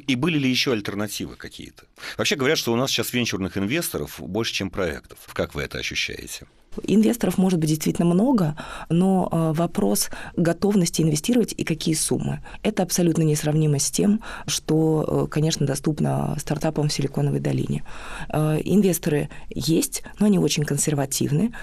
И 0.08 0.16
были 0.16 0.38
ли 0.38 0.50
еще 0.50 0.72
альтернативы 0.72 1.36
какие-то? 1.36 1.84
Вообще 2.18 2.36
говорят, 2.36 2.58
что 2.58 2.74
у 2.74 2.76
нас 2.76 2.90
сейчас 2.90 3.14
венчурных 3.14 3.58
инвесторов 3.58 4.20
больше, 4.20 4.54
чем 4.54 4.70
проектов. 4.70 5.18
Как 5.34 5.56
вы 5.56 5.64
это 5.64 5.78
ощущаете? 5.78 6.46
Инвесторов 6.84 7.38
может 7.38 7.60
быть 7.60 7.70
действительно 7.70 8.08
много, 8.08 8.56
но 8.90 9.28
э, 9.30 9.52
вопрос 9.54 10.10
готовности 10.38 11.02
инвестировать 11.02 11.54
и 11.58 11.66
какие 11.66 11.96
суммы. 11.96 12.42
Это 12.64 12.84
абсолютно 12.84 13.24
несравнимо 13.24 13.78
с 13.78 13.92
тем, 13.92 14.22
что, 14.48 15.26
э, 15.26 15.28
конечно, 15.30 15.66
доступно 15.66 16.34
стартапам 16.40 16.88
в 16.88 16.94
Силиконовой 16.94 17.42
долине. 17.42 17.84
Э, 18.30 18.58
инвесторы 18.64 19.30
есть, 19.50 20.04
но 20.20 20.28
они 20.28 20.40
очень 20.40 20.64
консервативны. 20.64 21.54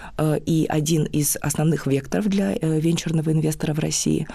И 0.47 0.67
один 0.69 1.05
из 1.05 1.37
основных 1.37 1.87
векторов 1.87 2.27
для 2.27 2.55
венчурного 2.55 3.33
инвестора 3.33 3.73
в 3.73 3.79
России, 3.79 4.27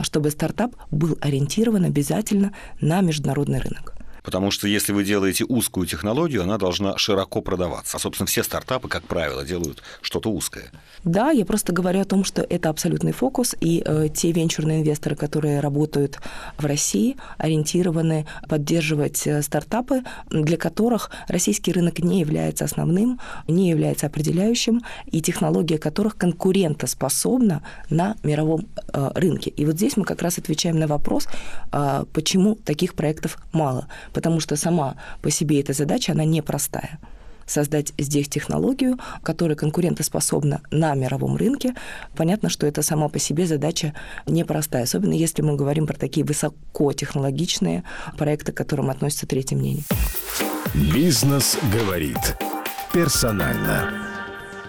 чтобы 0.00 0.30
стартап 0.30 0.76
был 0.90 1.18
ориентирован 1.20 1.84
обязательно 1.84 2.52
на 2.80 3.00
международный 3.00 3.58
рынок. 3.58 3.99
Потому 4.22 4.50
что 4.50 4.68
если 4.68 4.92
вы 4.92 5.04
делаете 5.04 5.44
узкую 5.44 5.86
технологию, 5.86 6.42
она 6.42 6.58
должна 6.58 6.96
широко 6.98 7.40
продаваться. 7.40 7.96
А, 7.96 8.00
собственно, 8.00 8.26
все 8.26 8.42
стартапы, 8.42 8.88
как 8.88 9.04
правило, 9.04 9.44
делают 9.44 9.82
что-то 10.02 10.30
узкое. 10.30 10.70
Да, 11.04 11.30
я 11.30 11.44
просто 11.44 11.72
говорю 11.72 12.00
о 12.00 12.04
том, 12.04 12.24
что 12.24 12.42
это 12.42 12.68
абсолютный 12.68 13.12
фокус, 13.12 13.56
и 13.60 13.82
э, 13.84 14.08
те 14.12 14.32
венчурные 14.32 14.80
инвесторы, 14.80 15.16
которые 15.16 15.60
работают 15.60 16.18
в 16.58 16.66
России, 16.66 17.16
ориентированы 17.38 18.26
поддерживать 18.48 19.26
э, 19.26 19.42
стартапы, 19.42 20.02
для 20.30 20.56
которых 20.56 21.10
российский 21.28 21.72
рынок 21.72 22.00
не 22.00 22.20
является 22.20 22.64
основным, 22.64 23.20
не 23.48 23.70
является 23.70 24.06
определяющим, 24.06 24.82
и 25.06 25.22
технология 25.22 25.78
которых 25.78 26.16
конкурентоспособна 26.16 27.62
на 27.88 28.16
мировом 28.22 28.68
э, 28.92 29.10
рынке. 29.14 29.50
И 29.50 29.64
вот 29.64 29.76
здесь 29.76 29.96
мы 29.96 30.04
как 30.04 30.22
раз 30.22 30.38
отвечаем 30.38 30.78
на 30.78 30.86
вопрос, 30.86 31.26
э, 31.72 32.04
почему 32.12 32.56
таких 32.56 32.94
проектов 32.94 33.38
мало 33.52 33.88
потому 34.12 34.40
что 34.40 34.56
сама 34.56 34.96
по 35.22 35.30
себе 35.30 35.60
эта 35.60 35.72
задача, 35.72 36.12
она 36.12 36.24
непростая 36.24 36.98
создать 37.50 37.92
здесь 37.98 38.28
технологию, 38.28 38.98
которая 39.22 39.56
конкурентоспособна 39.56 40.62
на 40.70 40.94
мировом 40.94 41.36
рынке. 41.36 41.74
Понятно, 42.16 42.48
что 42.48 42.66
это 42.66 42.82
сама 42.82 43.08
по 43.08 43.18
себе 43.18 43.46
задача 43.46 43.92
непростая, 44.26 44.84
особенно 44.84 45.12
если 45.12 45.42
мы 45.42 45.56
говорим 45.56 45.86
про 45.86 45.96
такие 45.96 46.24
высокотехнологичные 46.24 47.84
проекты, 48.16 48.52
к 48.52 48.56
которым 48.56 48.90
относится 48.90 49.26
третье 49.26 49.56
мнение. 49.56 49.82
Бизнес 50.74 51.58
говорит 51.72 52.36
персонально. 52.92 54.06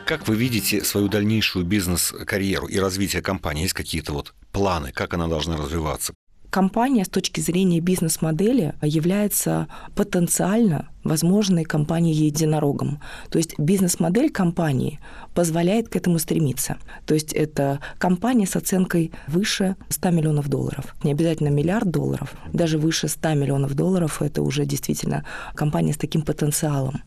Как 0.05 0.27
вы 0.27 0.35
видите 0.35 0.83
свою 0.83 1.07
дальнейшую 1.07 1.63
бизнес-карьеру 1.63 2.67
и 2.67 2.79
развитие 2.79 3.21
компании? 3.21 3.63
Есть 3.63 3.73
какие-то 3.73 4.11
вот 4.11 4.33
планы, 4.51 4.91
как 4.91 5.13
она 5.13 5.27
должна 5.27 5.55
развиваться? 5.55 6.13
Компания 6.51 7.05
с 7.05 7.09
точки 7.09 7.39
зрения 7.39 7.79
бизнес-модели 7.79 8.75
является 8.83 9.67
потенциально 9.95 10.90
возможной 11.03 11.63
компанией 11.63 12.25
единорогом. 12.25 12.99
То 13.29 13.37
есть 13.37 13.57
бизнес-модель 13.57 14.31
компании 14.31 14.99
позволяет 15.33 15.89
к 15.89 15.95
этому 15.95 16.19
стремиться. 16.19 16.77
То 17.05 17.13
есть 17.13 17.33
это 17.33 17.79
компания 17.97 18.45
с 18.45 18.55
оценкой 18.55 19.11
выше 19.27 19.75
100 19.89 20.09
миллионов 20.11 20.49
долларов. 20.49 20.95
Не 21.03 21.11
обязательно 21.11 21.49
миллиард 21.49 21.89
долларов, 21.89 22.33
даже 22.53 22.77
выше 22.77 23.07
100 23.07 23.33
миллионов 23.33 23.75
долларов 23.75 24.21
это 24.21 24.41
уже 24.41 24.65
действительно 24.65 25.25
компания 25.55 25.93
с 25.93 25.97
таким 25.97 26.21
потенциалом. 26.21 27.01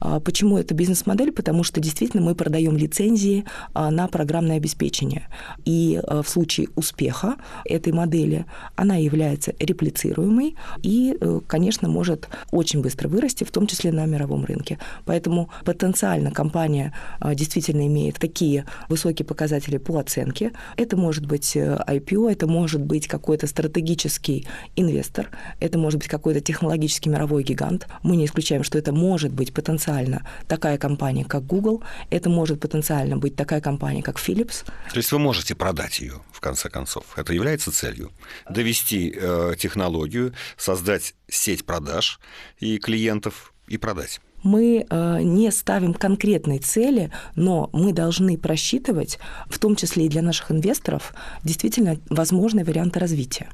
А 0.00 0.20
почему 0.20 0.58
это 0.58 0.74
бизнес-модель? 0.74 1.32
Потому 1.32 1.64
что 1.64 1.80
действительно 1.80 2.22
мы 2.22 2.34
продаем 2.34 2.76
лицензии 2.76 3.44
а, 3.74 3.90
на 3.90 4.06
программное 4.06 4.56
обеспечение. 4.56 5.28
И 5.64 6.00
а, 6.02 6.22
в 6.22 6.28
случае 6.28 6.68
успеха 6.76 7.36
этой 7.64 7.92
модели 7.92 8.46
она 8.76 8.96
является 8.96 9.54
реплицируемой 9.58 10.56
и, 10.82 11.16
э, 11.20 11.40
конечно, 11.46 11.88
может 11.88 12.28
очень 12.50 12.80
быстро 12.80 13.08
вырасти, 13.08 13.27
в 13.44 13.50
том 13.50 13.66
числе 13.66 13.92
на 13.92 14.06
мировом 14.06 14.44
рынке. 14.44 14.78
Поэтому 15.04 15.50
потенциально 15.64 16.30
компания 16.30 16.94
действительно 17.34 17.86
имеет 17.86 18.16
такие 18.16 18.64
высокие 18.88 19.26
показатели 19.26 19.78
по 19.78 19.98
оценке. 19.98 20.52
Это 20.76 20.96
может 20.96 21.26
быть 21.26 21.56
IPO, 21.56 22.28
э, 22.28 22.32
это 22.32 22.46
может 22.46 22.82
быть 22.82 23.06
какой-то 23.06 23.46
стратегический 23.46 24.46
инвестор, 24.76 25.30
это 25.60 25.78
может 25.78 26.00
быть 26.00 26.08
какой-то 26.08 26.40
технологический 26.40 27.10
мировой 27.10 27.42
гигант. 27.42 27.86
Мы 28.02 28.16
не 28.16 28.26
исключаем, 28.26 28.62
что 28.62 28.78
это 28.78 28.92
может 28.92 29.32
быть 29.32 29.52
потенциально 29.52 30.26
такая 30.46 30.78
компания, 30.78 31.24
как 31.24 31.46
Google, 31.46 31.82
это 32.10 32.30
может 32.30 32.60
потенциально 32.60 33.16
быть 33.16 33.36
такая 33.36 33.60
компания, 33.60 34.02
как 34.02 34.16
Philips. 34.16 34.64
То 34.92 34.96
есть 34.96 35.12
вы 35.12 35.18
можете 35.18 35.54
продать 35.54 36.00
ее, 36.00 36.14
в 36.38 36.40
конце 36.40 36.70
концов. 36.70 37.04
Это 37.16 37.32
является 37.32 37.72
целью. 37.72 38.12
Довести 38.48 39.12
э, 39.14 39.54
технологию, 39.58 40.34
создать 40.56 41.14
сеть 41.28 41.66
продаж 41.66 42.20
и 42.60 42.78
клиентов 42.78 43.52
и 43.66 43.76
продать 43.76 44.20
мы 44.44 44.86
э, 44.88 45.18
не 45.22 45.50
ставим 45.50 45.94
конкретной 45.94 46.58
цели, 46.58 47.10
но 47.34 47.70
мы 47.72 47.92
должны 47.92 48.38
просчитывать, 48.38 49.18
в 49.50 49.58
том 49.58 49.74
числе 49.74 50.06
и 50.06 50.08
для 50.08 50.22
наших 50.22 50.52
инвесторов, 50.52 51.12
действительно 51.42 51.96
возможные 52.08 52.64
варианты 52.64 53.00
развития. 53.00 53.48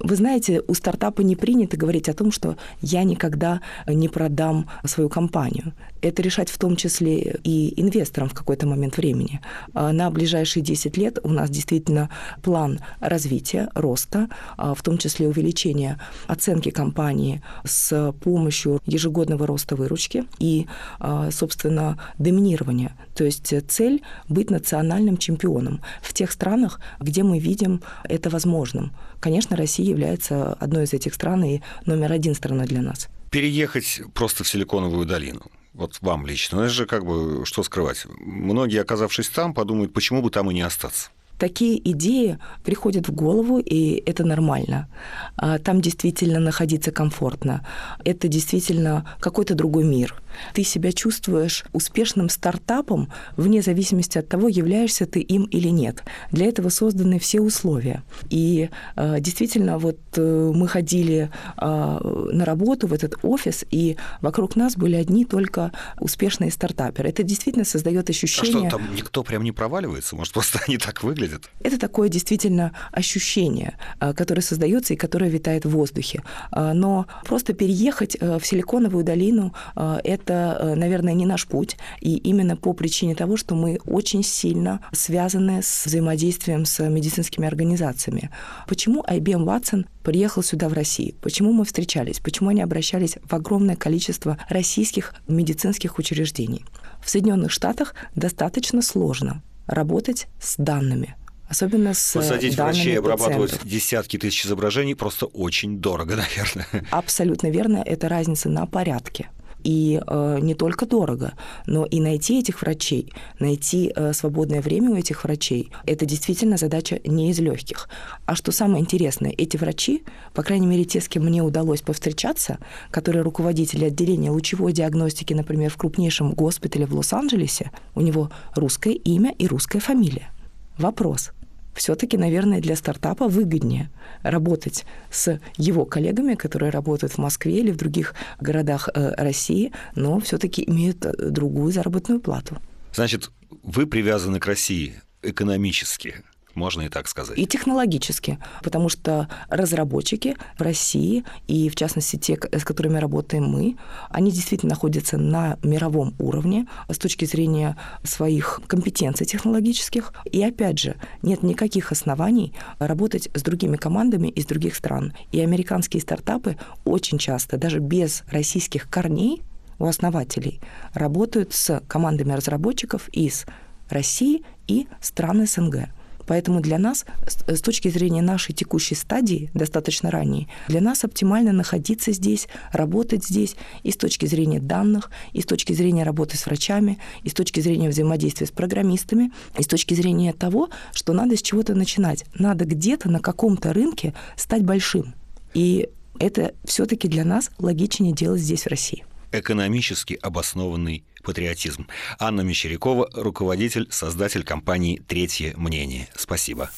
Вы 0.00 0.16
знаете, 0.16 0.62
у 0.66 0.74
стартапа 0.74 1.22
не 1.22 1.36
принято 1.36 1.76
говорить 1.76 2.08
о 2.08 2.14
том, 2.14 2.32
что 2.32 2.56
я 2.80 3.04
никогда 3.04 3.60
не 3.86 4.08
продам 4.08 4.68
свою 4.84 5.08
компанию. 5.08 5.72
Это 6.02 6.22
решать 6.22 6.50
в 6.50 6.58
том 6.58 6.76
числе 6.76 7.38
и 7.44 7.80
инвесторам 7.80 8.28
в 8.28 8.34
какой-то 8.34 8.66
момент 8.66 8.96
времени. 8.96 9.40
А 9.72 9.92
на 9.92 10.10
ближайшие 10.10 10.62
10 10.62 10.96
лет 10.96 11.18
у 11.22 11.28
нас 11.28 11.50
действительно 11.50 12.10
план 12.42 12.80
развития, 13.00 13.70
роста, 13.74 14.28
а 14.56 14.74
в 14.74 14.82
том 14.82 14.98
числе 14.98 15.28
увеличения 15.28 15.98
оценки 16.26 16.70
компании 16.70 17.42
с 17.64 18.12
помощью 18.20 18.80
ежегодного 18.86 19.46
роста 19.46 19.76
выручки 19.76 20.24
и, 20.38 20.66
а, 20.98 21.30
собственно, 21.30 21.98
доминирования. 22.18 22.96
То 23.14 23.24
есть 23.24 23.54
цель 23.68 24.02
быть 24.28 24.50
национальным 24.50 25.16
чемпионом 25.16 25.80
в 26.02 26.12
тех 26.12 26.32
странах, 26.32 26.80
где 27.00 27.22
мы 27.22 27.38
видим 27.38 27.80
это 28.04 28.30
возможным. 28.30 28.92
Конечно, 29.20 29.56
Россия 29.56 29.83
является 29.84 30.52
одной 30.54 30.84
из 30.84 30.92
этих 30.92 31.14
стран 31.14 31.44
и 31.44 31.60
номер 31.86 32.12
один 32.12 32.34
страной 32.34 32.66
для 32.66 32.82
нас. 32.82 33.08
Переехать 33.30 34.02
просто 34.14 34.44
в 34.44 34.48
Силиконовую 34.48 35.06
долину 35.06 35.42
вот 35.74 35.98
вам 36.00 36.24
лично, 36.26 36.60
это 36.60 36.68
же 36.68 36.86
как 36.86 37.04
бы, 37.04 37.44
что 37.44 37.62
скрывать. 37.62 38.06
Многие, 38.20 38.80
оказавшись 38.80 39.28
там, 39.28 39.52
подумают, 39.54 39.92
почему 39.92 40.22
бы 40.22 40.30
там 40.30 40.50
и 40.50 40.54
не 40.54 40.62
остаться 40.62 41.10
такие 41.38 41.78
идеи 41.90 42.38
приходят 42.64 43.08
в 43.08 43.12
голову, 43.12 43.58
и 43.58 44.02
это 44.06 44.24
нормально. 44.24 44.88
А, 45.36 45.58
там 45.58 45.80
действительно 45.80 46.40
находиться 46.40 46.90
комфортно. 46.90 47.66
Это 48.04 48.28
действительно 48.28 49.04
какой-то 49.20 49.54
другой 49.54 49.84
мир. 49.84 50.14
Ты 50.52 50.64
себя 50.64 50.92
чувствуешь 50.92 51.64
успешным 51.72 52.28
стартапом 52.28 53.10
вне 53.36 53.62
зависимости 53.62 54.18
от 54.18 54.28
того, 54.28 54.48
являешься 54.48 55.06
ты 55.06 55.20
им 55.20 55.44
или 55.44 55.68
нет. 55.68 56.02
Для 56.30 56.46
этого 56.46 56.68
созданы 56.68 57.18
все 57.18 57.40
условия. 57.40 58.02
И 58.30 58.70
а, 58.96 59.20
действительно, 59.20 59.78
вот 59.78 59.98
э, 60.16 60.52
мы 60.54 60.68
ходили 60.68 61.30
а, 61.56 62.00
на 62.02 62.44
работу 62.44 62.86
в 62.86 62.92
этот 62.92 63.16
офис, 63.22 63.64
и 63.70 63.96
вокруг 64.20 64.56
нас 64.56 64.76
были 64.76 64.96
одни 64.96 65.24
только 65.24 65.72
успешные 65.98 66.50
стартаперы. 66.50 67.08
Это 67.08 67.22
действительно 67.22 67.64
создает 67.64 68.10
ощущение... 68.10 68.66
А 68.66 68.70
что, 68.70 68.78
там 68.78 68.94
никто 68.94 69.22
прям 69.22 69.42
не 69.44 69.52
проваливается? 69.52 70.16
Может, 70.16 70.32
просто 70.32 70.60
они 70.68 70.78
так 70.78 71.02
выглядят? 71.02 71.50
Это 71.60 71.78
такое 71.78 72.08
действительно 72.08 72.72
ощущение, 72.92 73.78
которое 73.98 74.42
создается 74.42 74.94
и 74.94 74.96
которое 74.96 75.30
витает 75.30 75.64
в 75.64 75.70
воздухе. 75.70 76.22
Но 76.52 77.06
просто 77.24 77.52
переехать 77.52 78.16
э, 78.20 78.38
в 78.38 78.46
Силиконовую 78.46 79.04
долину 79.04 79.54
а,– 79.74 80.00
это, 80.24 80.56
э, 80.58 80.74
наверное, 80.74 81.14
не 81.14 81.26
наш 81.26 81.46
путь. 81.46 81.76
И 82.00 82.16
именно 82.16 82.56
по 82.56 82.72
причине 82.72 83.14
того, 83.14 83.36
что 83.36 83.54
мы 83.54 83.78
очень 83.86 84.22
сильно 84.22 84.80
связаны 84.92 85.62
с 85.62 85.86
взаимодействием 85.86 86.64
с 86.64 86.82
медицинскими 86.88 87.46
организациями. 87.46 88.30
Почему 88.66 89.02
IBM 89.02 89.44
Watson 89.44 89.86
приехал 90.02 90.42
сюда, 90.42 90.68
в 90.68 90.72
Россию? 90.72 91.14
Почему 91.20 91.52
мы 91.52 91.64
встречались? 91.64 92.20
Почему 92.20 92.50
они 92.50 92.62
обращались 92.62 93.16
в 93.22 93.34
огромное 93.34 93.76
количество 93.76 94.38
российских 94.48 95.14
медицинских 95.28 95.98
учреждений? 95.98 96.64
В 97.04 97.10
Соединенных 97.10 97.50
Штатах 97.50 97.94
достаточно 98.14 98.80
сложно 98.80 99.42
работать 99.66 100.26
с 100.40 100.56
данными. 100.56 101.16
Особенно 101.48 101.92
с 101.92 102.14
Посадить 102.14 102.56
врачей, 102.56 102.98
обрабатывать 102.98 103.60
десятки 103.64 104.18
тысяч 104.18 104.46
изображений 104.46 104.94
просто 104.94 105.26
очень 105.26 105.78
дорого, 105.78 106.16
наверное. 106.36 106.66
Абсолютно 106.90 107.48
верно. 107.48 107.82
Это 107.84 108.08
разница 108.08 108.48
на 108.48 108.66
порядке. 108.66 109.28
И 109.64 110.00
э, 110.06 110.38
не 110.40 110.54
только 110.54 110.86
дорого, 110.86 111.32
но 111.66 111.84
и 111.84 112.00
найти 112.00 112.38
этих 112.38 112.62
врачей, 112.62 113.12
найти 113.40 113.92
э, 113.94 114.12
свободное 114.12 114.60
время 114.60 114.90
у 114.90 114.96
этих 114.96 115.24
врачей, 115.24 115.70
это 115.86 116.06
действительно 116.06 116.56
задача 116.56 117.00
не 117.04 117.30
из 117.30 117.40
легких. 117.40 117.88
А 118.26 118.34
что 118.36 118.52
самое 118.52 118.82
интересное, 118.82 119.34
эти 119.36 119.56
врачи, 119.56 120.04
по 120.34 120.42
крайней 120.42 120.66
мере, 120.66 120.84
те, 120.84 121.00
с 121.00 121.08
кем 121.08 121.24
мне 121.24 121.42
удалось 121.42 121.80
повстречаться, 121.80 122.58
которые 122.90 123.22
руководители 123.22 123.86
отделения 123.86 124.30
лучевой 124.30 124.72
диагностики, 124.72 125.32
например, 125.32 125.70
в 125.70 125.76
крупнейшем 125.76 126.32
госпитале 126.34 126.86
в 126.86 126.94
Лос-Анджелесе, 126.94 127.70
у 127.94 128.02
него 128.02 128.30
русское 128.54 128.92
имя 128.92 129.34
и 129.38 129.46
русская 129.46 129.80
фамилия. 129.80 130.30
Вопрос– 130.76 131.32
все-таки, 131.74 132.16
наверное, 132.16 132.60
для 132.60 132.76
стартапа 132.76 133.28
выгоднее 133.28 133.90
работать 134.22 134.84
с 135.10 135.40
его 135.56 135.84
коллегами, 135.84 136.34
которые 136.34 136.70
работают 136.70 137.12
в 137.12 137.18
Москве 137.18 137.58
или 137.58 137.70
в 137.70 137.76
других 137.76 138.14
городах 138.40 138.88
э, 138.94 139.14
России, 139.16 139.72
но 139.94 140.20
все-таки 140.20 140.64
имеют 140.66 141.04
э, 141.04 141.12
другую 141.30 141.72
заработную 141.72 142.20
плату. 142.20 142.58
Значит, 142.94 143.30
вы 143.62 143.86
привязаны 143.86 144.40
к 144.40 144.46
России 144.46 144.94
экономически, 145.22 146.22
можно 146.54 146.82
и 146.82 146.88
так 146.88 147.08
сказать. 147.08 147.38
И 147.38 147.46
технологически, 147.46 148.38
потому 148.62 148.88
что 148.88 149.28
разработчики 149.48 150.36
в 150.58 150.62
России, 150.62 151.24
и 151.46 151.68
в 151.68 151.76
частности 151.76 152.16
те, 152.16 152.38
с 152.52 152.64
которыми 152.64 152.98
работаем 152.98 153.44
мы, 153.44 153.76
они 154.10 154.30
действительно 154.30 154.70
находятся 154.70 155.18
на 155.18 155.58
мировом 155.62 156.14
уровне 156.18 156.66
с 156.88 156.98
точки 156.98 157.24
зрения 157.24 157.76
своих 158.02 158.60
компетенций 158.66 159.26
технологических. 159.26 160.12
И 160.30 160.42
опять 160.42 160.78
же, 160.78 160.96
нет 161.22 161.42
никаких 161.42 161.92
оснований 161.92 162.54
работать 162.78 163.28
с 163.34 163.42
другими 163.42 163.76
командами 163.76 164.28
из 164.28 164.46
других 164.46 164.74
стран. 164.74 165.12
И 165.32 165.40
американские 165.40 166.00
стартапы 166.00 166.56
очень 166.84 167.18
часто, 167.18 167.56
даже 167.56 167.78
без 167.78 168.22
российских 168.28 168.88
корней 168.88 169.42
у 169.78 169.86
основателей, 169.86 170.60
работают 170.92 171.52
с 171.52 171.82
командами 171.88 172.32
разработчиков 172.32 173.08
из 173.08 173.44
России 173.88 174.44
и 174.66 174.86
стран 175.00 175.46
СНГ. 175.46 175.88
Поэтому 176.26 176.60
для 176.60 176.78
нас, 176.78 177.04
с 177.26 177.60
точки 177.60 177.88
зрения 177.88 178.22
нашей 178.22 178.54
текущей 178.54 178.94
стадии, 178.94 179.50
достаточно 179.54 180.10
ранней, 180.10 180.48
для 180.68 180.80
нас 180.80 181.04
оптимально 181.04 181.52
находиться 181.52 182.12
здесь, 182.12 182.48
работать 182.72 183.24
здесь 183.24 183.56
и 183.82 183.90
с 183.90 183.96
точки 183.96 184.26
зрения 184.26 184.60
данных, 184.60 185.10
и 185.32 185.40
с 185.40 185.46
точки 185.46 185.72
зрения 185.72 186.04
работы 186.04 186.36
с 186.36 186.46
врачами, 186.46 186.98
и 187.22 187.28
с 187.28 187.34
точки 187.34 187.60
зрения 187.60 187.88
взаимодействия 187.88 188.46
с 188.46 188.50
программистами, 188.50 189.32
и 189.58 189.62
с 189.62 189.66
точки 189.66 189.94
зрения 189.94 190.32
того, 190.32 190.70
что 190.92 191.12
надо 191.12 191.36
с 191.36 191.42
чего-то 191.42 191.74
начинать. 191.74 192.24
Надо 192.34 192.64
где-то 192.64 193.10
на 193.10 193.20
каком-то 193.20 193.72
рынке 193.72 194.14
стать 194.36 194.62
большим. 194.62 195.14
И 195.54 195.88
это 196.18 196.54
все-таки 196.64 197.08
для 197.08 197.24
нас 197.24 197.50
логичнее 197.58 198.12
делать 198.12 198.40
здесь, 198.40 198.64
в 198.64 198.68
России. 198.68 199.04
Экономически 199.32 200.18
обоснованный 200.20 201.04
патриотизм. 201.24 201.88
Анна 202.18 202.42
Мещерякова, 202.42 203.08
руководитель, 203.14 203.88
создатель 203.90 204.44
компании 204.44 205.02
«Третье 205.06 205.54
мнение». 205.56 206.08
Спасибо. 206.14 206.70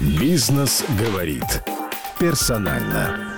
Бизнес 0.00 0.84
говорит. 0.98 1.62
Персонально. 2.18 3.37